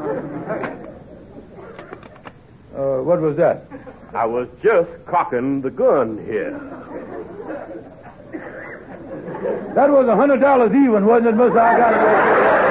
Uh, 2.76 3.00
what 3.02 3.20
was 3.20 3.36
that? 3.36 3.64
I 4.14 4.26
was 4.26 4.48
just 4.62 4.90
cocking 5.06 5.62
the 5.62 5.70
gun 5.70 6.18
here. 6.26 6.52
That 9.74 9.90
was 9.90 10.08
a 10.08 10.16
hundred 10.16 10.40
dollars 10.40 10.72
even, 10.72 11.06
wasn't 11.06 11.28
it, 11.28 11.36
mister? 11.36 11.58
I 11.58 11.78
got 11.78 12.62
it. 12.62 12.65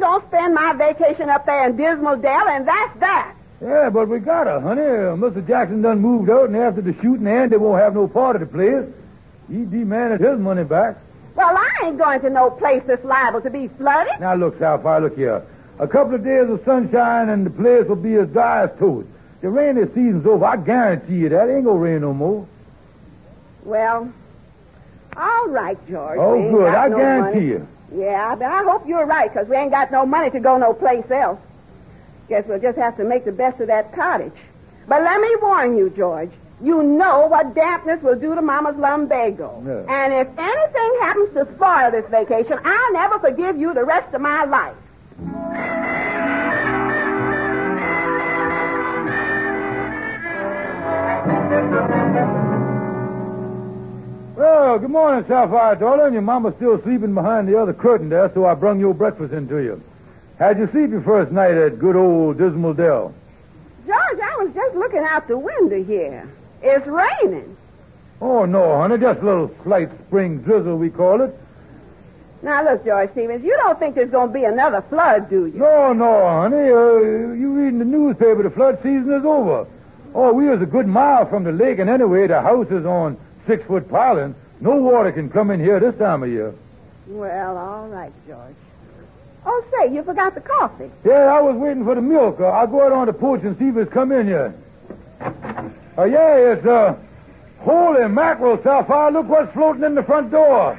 Gonna 0.00 0.24
spend 0.26 0.54
my 0.54 0.72
vacation 0.72 1.28
up 1.30 1.46
there 1.46 1.68
in 1.68 1.76
Dismal 1.76 2.16
Dell, 2.16 2.48
and 2.48 2.66
that's 2.66 2.98
that. 3.00 3.34
Yeah, 3.62 3.90
but 3.90 4.08
we 4.08 4.18
got 4.18 4.46
her, 4.46 4.58
honey. 4.58 4.80
Uh, 4.82 5.16
Mr. 5.16 5.46
Jackson 5.46 5.82
done 5.82 6.00
moved 6.00 6.30
out, 6.30 6.46
and 6.48 6.56
after 6.56 6.80
the 6.80 6.94
shooting, 6.94 7.26
Andy 7.26 7.56
won't 7.56 7.80
have 7.80 7.94
no 7.94 8.08
part 8.08 8.36
of 8.36 8.40
the 8.40 8.46
place. 8.46 8.86
He 9.48 9.64
demanded 9.64 10.20
his 10.20 10.38
money 10.38 10.64
back. 10.64 10.96
Well, 11.34 11.56
I 11.56 11.86
ain't 11.86 11.98
going 11.98 12.20
to 12.22 12.30
no 12.30 12.50
place 12.50 12.82
that's 12.86 13.04
liable 13.04 13.40
to 13.42 13.50
be 13.50 13.68
flooded. 13.68 14.18
Now, 14.18 14.34
look, 14.34 14.58
Sapphire, 14.58 15.00
look 15.00 15.16
here. 15.16 15.42
A 15.78 15.86
couple 15.86 16.14
of 16.14 16.24
days 16.24 16.48
of 16.48 16.64
sunshine, 16.64 17.28
and 17.28 17.44
the 17.44 17.50
place 17.50 17.86
will 17.86 17.96
be 17.96 18.14
as 18.16 18.28
dry 18.28 18.64
as 18.64 18.78
toast. 18.78 19.08
The 19.40 19.48
rainy 19.48 19.86
season's 19.86 20.26
over. 20.26 20.44
I 20.44 20.56
guarantee 20.56 21.16
you 21.16 21.28
that. 21.30 21.48
It 21.48 21.56
ain't 21.56 21.64
gonna 21.64 21.78
rain 21.78 22.00
no 22.02 22.12
more. 22.12 22.46
Well, 23.64 24.12
all 25.16 25.48
right, 25.48 25.78
George. 25.88 26.18
Oh, 26.18 26.50
good. 26.50 26.74
I 26.74 26.88
no 26.88 26.96
guarantee 26.96 27.38
money. 27.38 27.46
you. 27.46 27.68
Yeah, 27.94 28.34
but 28.36 28.46
I 28.46 28.62
hope 28.62 28.86
you're 28.86 29.06
right, 29.06 29.32
'cause 29.32 29.48
we 29.48 29.56
ain't 29.56 29.70
got 29.72 29.90
no 29.90 30.06
money 30.06 30.30
to 30.30 30.40
go 30.40 30.56
no 30.56 30.72
place 30.72 31.10
else. 31.10 31.38
Guess 32.28 32.44
we'll 32.46 32.60
just 32.60 32.78
have 32.78 32.96
to 32.98 33.04
make 33.04 33.24
the 33.24 33.32
best 33.32 33.60
of 33.60 33.66
that 33.66 33.92
cottage. 33.92 34.36
But 34.86 35.02
let 35.02 35.20
me 35.20 35.34
warn 35.42 35.76
you, 35.76 35.90
George. 35.90 36.30
You 36.62 36.82
know 36.82 37.26
what 37.26 37.54
dampness 37.54 38.02
will 38.02 38.16
do 38.16 38.34
to 38.34 38.42
Mama's 38.42 38.76
lumbago. 38.76 39.62
Yeah. 39.66 39.92
And 39.92 40.12
if 40.14 40.28
anything 40.38 40.98
happens 41.00 41.30
to 41.34 41.46
spoil 41.54 41.90
this 41.90 42.04
vacation, 42.10 42.58
I'll 42.64 42.92
never 42.92 43.18
forgive 43.18 43.56
you 43.56 43.72
the 43.74 43.84
rest 43.84 44.14
of 44.14 44.20
my 44.20 44.44
life. 44.44 44.76
Well, 54.40 54.78
good 54.78 54.88
morning, 54.88 55.22
Sapphire, 55.28 55.76
darling. 55.76 56.14
Your 56.14 56.22
mama's 56.22 56.54
still 56.56 56.80
sleeping 56.80 57.12
behind 57.12 57.46
the 57.46 57.60
other 57.60 57.74
curtain 57.74 58.08
there, 58.08 58.30
so 58.32 58.46
I 58.46 58.54
brung 58.54 58.80
your 58.80 58.94
breakfast 58.94 59.34
in 59.34 59.46
to 59.48 59.58
you. 59.58 59.82
How'd 60.38 60.58
you 60.58 60.66
sleep 60.68 60.92
your 60.92 61.02
first 61.02 61.30
night 61.30 61.52
at 61.52 61.78
good 61.78 61.94
old 61.94 62.38
Dismal 62.38 62.72
Dell? 62.72 63.12
George, 63.86 63.98
I 63.98 64.36
was 64.42 64.50
just 64.54 64.74
looking 64.76 65.00
out 65.00 65.28
the 65.28 65.36
window 65.36 65.84
here. 65.84 66.26
It's 66.62 66.86
raining. 66.86 67.54
Oh, 68.22 68.46
no, 68.46 68.78
honey. 68.78 68.96
Just 68.96 69.20
a 69.20 69.24
little 69.26 69.54
slight 69.62 69.90
spring 70.06 70.38
drizzle, 70.38 70.78
we 70.78 70.88
call 70.88 71.20
it. 71.20 71.38
Now, 72.40 72.64
look, 72.64 72.82
George 72.82 73.10
Stevens, 73.12 73.44
you 73.44 73.54
don't 73.58 73.78
think 73.78 73.94
there's 73.94 74.10
going 74.10 74.28
to 74.28 74.32
be 74.32 74.44
another 74.44 74.80
flood, 74.80 75.28
do 75.28 75.48
you? 75.48 75.58
No, 75.58 75.92
no, 75.92 76.26
honey. 76.26 76.56
Uh, 76.56 77.34
you 77.34 77.52
reading 77.52 77.78
the 77.78 77.84
newspaper, 77.84 78.42
the 78.42 78.50
flood 78.50 78.78
season 78.78 79.12
is 79.12 79.24
over. 79.26 79.66
Oh, 80.14 80.32
we 80.32 80.48
was 80.48 80.62
a 80.62 80.66
good 80.66 80.86
mile 80.86 81.26
from 81.26 81.44
the 81.44 81.52
lake, 81.52 81.78
and 81.78 81.90
anyway, 81.90 82.26
the 82.26 82.40
house 82.40 82.70
is 82.70 82.86
on 82.86 83.18
six-foot 83.50 83.88
piling. 83.88 84.32
No 84.60 84.76
water 84.76 85.10
can 85.10 85.28
come 85.28 85.50
in 85.50 85.58
here 85.58 85.80
this 85.80 85.98
time 85.98 86.22
of 86.22 86.28
year. 86.28 86.54
Well, 87.08 87.58
all 87.58 87.88
right, 87.88 88.12
George. 88.28 88.54
Oh, 89.44 89.64
say, 89.72 89.92
you 89.92 90.04
forgot 90.04 90.36
the 90.36 90.40
coffee. 90.40 90.88
Yeah, 91.04 91.34
I 91.34 91.40
was 91.40 91.56
waiting 91.56 91.84
for 91.84 91.96
the 91.96 92.00
milk. 92.00 92.38
Uh, 92.38 92.44
I'll 92.44 92.68
go 92.68 92.84
out 92.84 92.92
on 92.92 93.08
the 93.08 93.12
porch 93.12 93.42
and 93.42 93.58
see 93.58 93.68
if 93.68 93.76
it's 93.76 93.92
come 93.92 94.12
in 94.12 94.28
yet. 94.28 94.52
Oh, 95.98 96.04
yeah, 96.04 96.52
it's, 96.52 96.64
uh, 96.64 96.96
holy 97.58 98.06
mackerel, 98.06 98.62
Sapphire. 98.62 99.10
Look 99.10 99.28
what's 99.28 99.52
floating 99.52 99.82
in 99.82 99.96
the 99.96 100.04
front 100.04 100.30
door. 100.30 100.78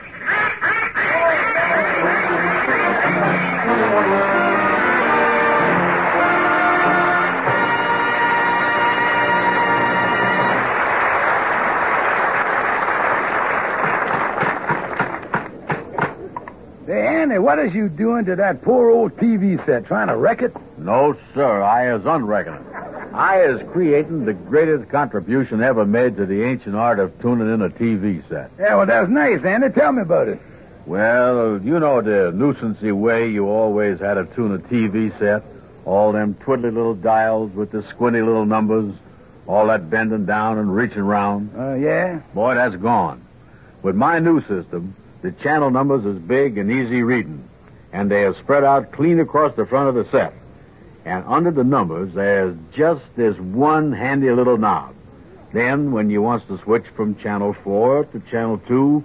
What 17.52 17.60
is 17.60 17.74
you 17.74 17.90
doing 17.90 18.24
to 18.24 18.34
that 18.38 18.62
poor 18.62 18.90
old 18.90 19.18
TV 19.18 19.64
set? 19.66 19.86
Trying 19.86 20.08
to 20.08 20.16
wreck 20.16 20.42
it? 20.42 20.56
No, 20.78 21.18
sir. 21.34 21.62
I 21.62 21.94
is 21.94 22.06
unreckoning. 22.06 22.66
I 23.14 23.42
is 23.42 23.62
creating 23.74 24.24
the 24.24 24.32
greatest 24.32 24.90
contribution 24.90 25.62
ever 25.62 25.86
made 25.86 26.16
to 26.16 26.26
the 26.26 26.44
ancient 26.46 26.76
art 26.76 26.98
of 26.98 27.20
tuning 27.20 27.54
in 27.54 27.62
a 27.62 27.70
TV 27.70 28.26
set. 28.30 28.52
Yeah, 28.58 28.76
well, 28.76 28.86
that's 28.86 29.10
nice, 29.10 29.44
Andy. 29.44 29.68
Tell 29.68 29.92
me 29.92 30.02
about 30.02 30.30
it. 30.30 30.40
Well, 30.86 31.60
you 31.62 31.78
know 31.78 32.02
the 32.02 32.32
nuisancey 32.34 32.94
way 32.94 33.30
you 33.30 33.50
always 33.50 34.00
had 34.00 34.14
to 34.14 34.24
tune 34.34 34.56
a 34.56 34.60
TV 34.60 35.12
set. 35.20 35.44
All 35.84 36.14
them 36.14 36.36
twiddly 36.36 36.74
little 36.74 36.96
dials 36.96 37.52
with 37.52 37.72
the 37.72 37.84
squinty 37.84 38.22
little 38.22 38.46
numbers. 38.46 38.96
All 39.46 39.68
that 39.68 39.90
bending 39.90 40.26
down 40.26 40.58
and 40.58 40.74
reaching 40.74 41.04
round. 41.04 41.52
Uh, 41.58 41.74
yeah? 41.74 42.22
Boy, 42.34 42.56
that's 42.56 42.78
gone. 42.78 43.22
With 43.82 43.98
my 43.98 44.20
new 44.20 44.40
system, 44.40 44.96
the 45.22 45.32
channel 45.32 45.70
numbers 45.70 46.06
is 46.06 46.20
big 46.20 46.58
and 46.58 46.72
easy 46.72 47.04
reading. 47.04 47.48
And 47.94 48.10
they 48.10 48.24
are 48.24 48.34
spread 48.36 48.64
out 48.64 48.92
clean 48.92 49.20
across 49.20 49.56
the 49.56 49.66
front 49.66 49.90
of 49.90 49.96
the 49.96 50.10
set. 50.12 50.34
And 51.06 51.24
under 51.28 51.52
the 51.52 51.64
numbers, 51.64 52.14
there's 52.14 52.56
just 52.74 53.04
this 53.16 53.38
one 53.38 53.92
handy 53.92 54.32
little 54.32 54.58
knob. 54.58 54.94
Then, 55.52 55.92
when 55.92 56.10
you 56.10 56.22
wants 56.22 56.48
to 56.48 56.58
switch 56.60 56.86
from 56.96 57.16
channel 57.16 57.54
4 57.54 58.06
to 58.06 58.20
channel 58.32 58.62
2, 58.68 59.04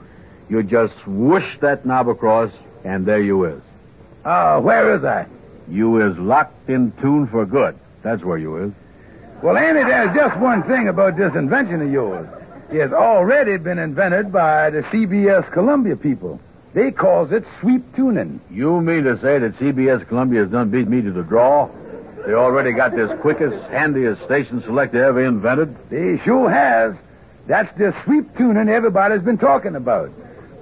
you 0.48 0.62
just 0.62 0.94
whoosh 1.07 1.59
that 1.59 1.85
knob 1.85 2.09
across, 2.09 2.52
and 2.85 3.05
there 3.05 3.20
you 3.20 3.44
is. 3.44 3.61
Uh, 4.24 4.61
where 4.61 4.94
is 4.94 5.05
I? 5.05 5.26
You 5.68 6.00
is 6.09 6.16
locked 6.18 6.70
in 6.70 6.92
tune 7.00 7.26
for 7.26 7.44
good. 7.44 7.76
That's 8.02 8.22
where 8.22 8.38
you 8.38 8.57
is. 8.59 8.72
Well, 9.42 9.57
Andy, 9.57 9.83
there's 9.83 10.14
just 10.14 10.37
one 10.38 10.62
thing 10.62 10.88
about 10.88 11.16
this 11.16 11.35
invention 11.35 11.83
of 11.83 11.90
yours. 11.90 12.29
It 12.70 12.81
has 12.81 12.92
already 12.92 13.57
been 13.59 13.79
invented 13.79 14.33
by 14.33 14.70
the 14.70 14.83
CBS 14.83 15.48
Columbia 15.52 15.94
people. 15.96 16.40
They 16.74 16.90
calls 16.90 17.31
it 17.31 17.44
sweep 17.61 17.94
tuning. 17.94 18.40
You 18.50 18.81
mean 18.81 19.05
to 19.05 19.16
say 19.20 19.38
that 19.38 19.57
CBS 19.59 20.05
Columbia 20.09 20.40
has 20.40 20.50
done 20.50 20.70
beat 20.70 20.88
me 20.88 21.00
to 21.00 21.12
the 21.12 21.22
draw? 21.22 21.68
They 22.26 22.33
already 22.35 22.72
got 22.72 22.96
this 22.96 23.09
quickest, 23.20 23.57
handiest 23.70 24.24
station 24.24 24.61
selector 24.62 25.05
ever 25.05 25.22
invented? 25.24 25.76
They 25.90 26.18
sure 26.24 26.50
has. 26.50 26.96
That's 27.46 27.72
the 27.79 27.94
sweep 28.05 28.37
tuning 28.37 28.68
everybody's 28.68 29.22
been 29.22 29.38
talking 29.38 29.76
about. 29.76 30.09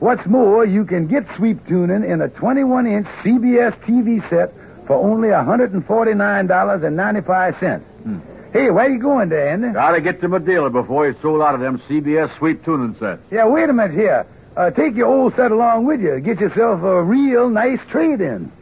What's 0.00 0.26
more, 0.26 0.66
you 0.66 0.84
can 0.84 1.06
get 1.06 1.24
sweep 1.36 1.66
tuning 1.66 2.04
in 2.04 2.20
a 2.20 2.28
21-inch 2.28 3.06
CBS 3.22 3.72
TV 3.80 4.20
set 4.28 4.52
for 4.86 4.96
only 4.96 5.28
$149.95. 5.28 7.80
Hmm. 7.80 8.18
Hey, 8.54 8.70
where 8.70 8.88
you 8.88 9.00
going 9.00 9.30
there, 9.30 9.48
Andy? 9.48 9.70
Gotta 9.70 10.00
get 10.00 10.20
to 10.20 10.28
my 10.28 10.38
dealer 10.38 10.70
before 10.70 11.10
he's 11.10 11.20
sold 11.20 11.42
out 11.42 11.56
of 11.56 11.60
them 11.60 11.82
CBS 11.88 12.38
sweep 12.38 12.64
tuning 12.64 12.94
sets. 13.00 13.20
Yeah, 13.28 13.46
wait 13.46 13.68
a 13.68 13.72
minute 13.72 13.96
here. 13.96 14.24
Uh, 14.56 14.70
take 14.70 14.94
your 14.94 15.08
old 15.08 15.34
set 15.34 15.50
along 15.50 15.86
with 15.86 16.00
you. 16.00 16.20
Get 16.20 16.38
yourself 16.38 16.80
a 16.84 17.02
real 17.02 17.50
nice 17.50 17.80
trade-in. 17.90 18.52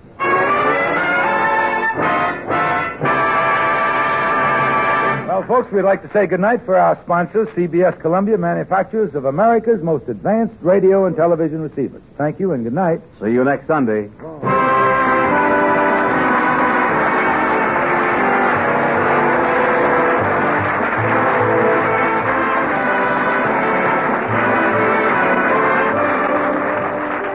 Well, 5.29 5.43
folks, 5.47 5.71
we'd 5.71 5.83
like 5.83 6.01
to 6.01 6.11
say 6.11 6.27
goodnight 6.27 6.65
for 6.65 6.79
our 6.79 6.99
sponsors, 7.03 7.49
CBS 7.49 8.01
Columbia, 8.01 8.39
manufacturers 8.39 9.15
of 9.15 9.27
America's 9.27 9.83
most 9.83 10.09
advanced 10.09 10.55
radio 10.63 11.05
and 11.05 11.15
television 11.15 11.61
receivers. 11.61 12.01
Thank 12.17 12.41
you 12.41 12.53
and 12.53 12.65
good 12.65 12.73
night. 12.73 13.03
See 13.21 13.33
you 13.33 13.45
next 13.45 13.67
Sunday. 13.67 14.09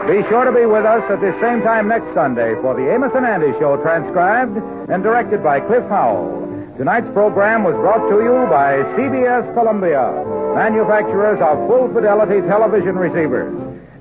Be 0.08 0.24
sure 0.32 0.46
to 0.46 0.52
be 0.52 0.64
with 0.64 0.86
us 0.86 1.04
at 1.10 1.20
the 1.20 1.36
same 1.38 1.60
time 1.60 1.86
next 1.86 2.14
Sunday 2.14 2.54
for 2.62 2.72
the 2.72 2.90
Amos 2.90 3.12
and 3.14 3.26
Andy 3.26 3.52
Show, 3.60 3.76
transcribed 3.76 4.56
and 4.88 5.02
directed 5.02 5.44
by 5.44 5.60
Cliff 5.60 5.84
Howell. 5.84 6.72
Tonight's 6.78 7.12
program 7.12 7.62
was 7.62 7.74
brought 7.74 8.08
to 8.08 8.24
you 8.24 8.48
by 8.48 8.80
CBS 8.96 9.52
Columbia, 9.52 10.08
manufacturers 10.56 11.38
of 11.42 11.60
full 11.68 11.92
fidelity 11.92 12.40
television 12.48 12.96
receivers. 12.96 13.52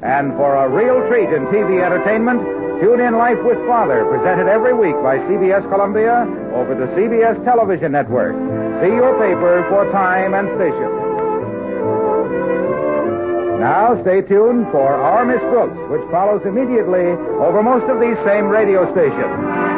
And 0.02 0.32
for 0.40 0.56
a 0.56 0.70
real 0.70 1.06
treat 1.10 1.28
in 1.28 1.44
TV 1.48 1.84
entertainment, 1.84 2.40
tune 2.80 3.02
in 3.02 3.18
Life 3.18 3.44
with 3.44 3.60
Father, 3.68 4.06
presented 4.06 4.48
every 4.48 4.74
week 4.74 4.96
by 5.04 5.18
CBS 5.28 5.68
Columbia 5.68 6.24
over 6.56 6.74
the 6.74 6.88
CBS 6.96 7.44
television 7.44 7.92
network. 7.92 8.32
See 8.80 8.96
your 8.96 9.12
paper 9.20 9.68
for 9.68 9.92
time 9.92 10.34
and 10.34 10.48
station. 10.56 11.07
Now, 13.60 14.00
stay 14.04 14.22
tuned 14.22 14.68
for 14.72 14.94
Our 14.94 15.26
Miss 15.26 15.42
Brooks, 15.42 15.76
which 15.90 16.12
follows 16.12 16.44
immediately 16.46 17.06
over 17.42 17.64
most 17.64 17.86
of 17.90 18.00
these 18.00 18.18
same 18.24 18.48
radio 18.48 18.92
stations. 18.92 19.78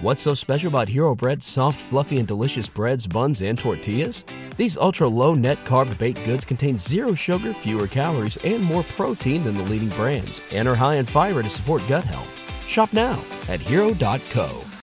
What's 0.00 0.22
so 0.22 0.34
special 0.34 0.68
about 0.68 0.88
Hero 0.88 1.14
Bread's 1.14 1.46
soft, 1.46 1.78
fluffy, 1.78 2.18
and 2.18 2.26
delicious 2.28 2.68
breads, 2.68 3.06
buns, 3.06 3.42
and 3.42 3.58
tortillas? 3.58 4.24
These 4.56 4.76
ultra 4.76 5.08
low 5.08 5.34
net 5.34 5.64
carb 5.64 5.96
baked 5.98 6.24
goods 6.24 6.44
contain 6.44 6.78
zero 6.78 7.14
sugar, 7.14 7.52
fewer 7.54 7.86
calories, 7.86 8.36
and 8.38 8.62
more 8.62 8.84
protein 8.96 9.44
than 9.44 9.56
the 9.56 9.64
leading 9.64 9.88
brands, 9.90 10.40
and 10.52 10.68
are 10.68 10.74
high 10.74 10.96
in 10.96 11.06
fiber 11.06 11.42
to 11.42 11.50
support 11.50 11.82
gut 11.88 12.04
health. 12.04 12.28
Shop 12.68 12.92
now 12.92 13.22
at 13.48 13.60
hero.co. 13.60 14.73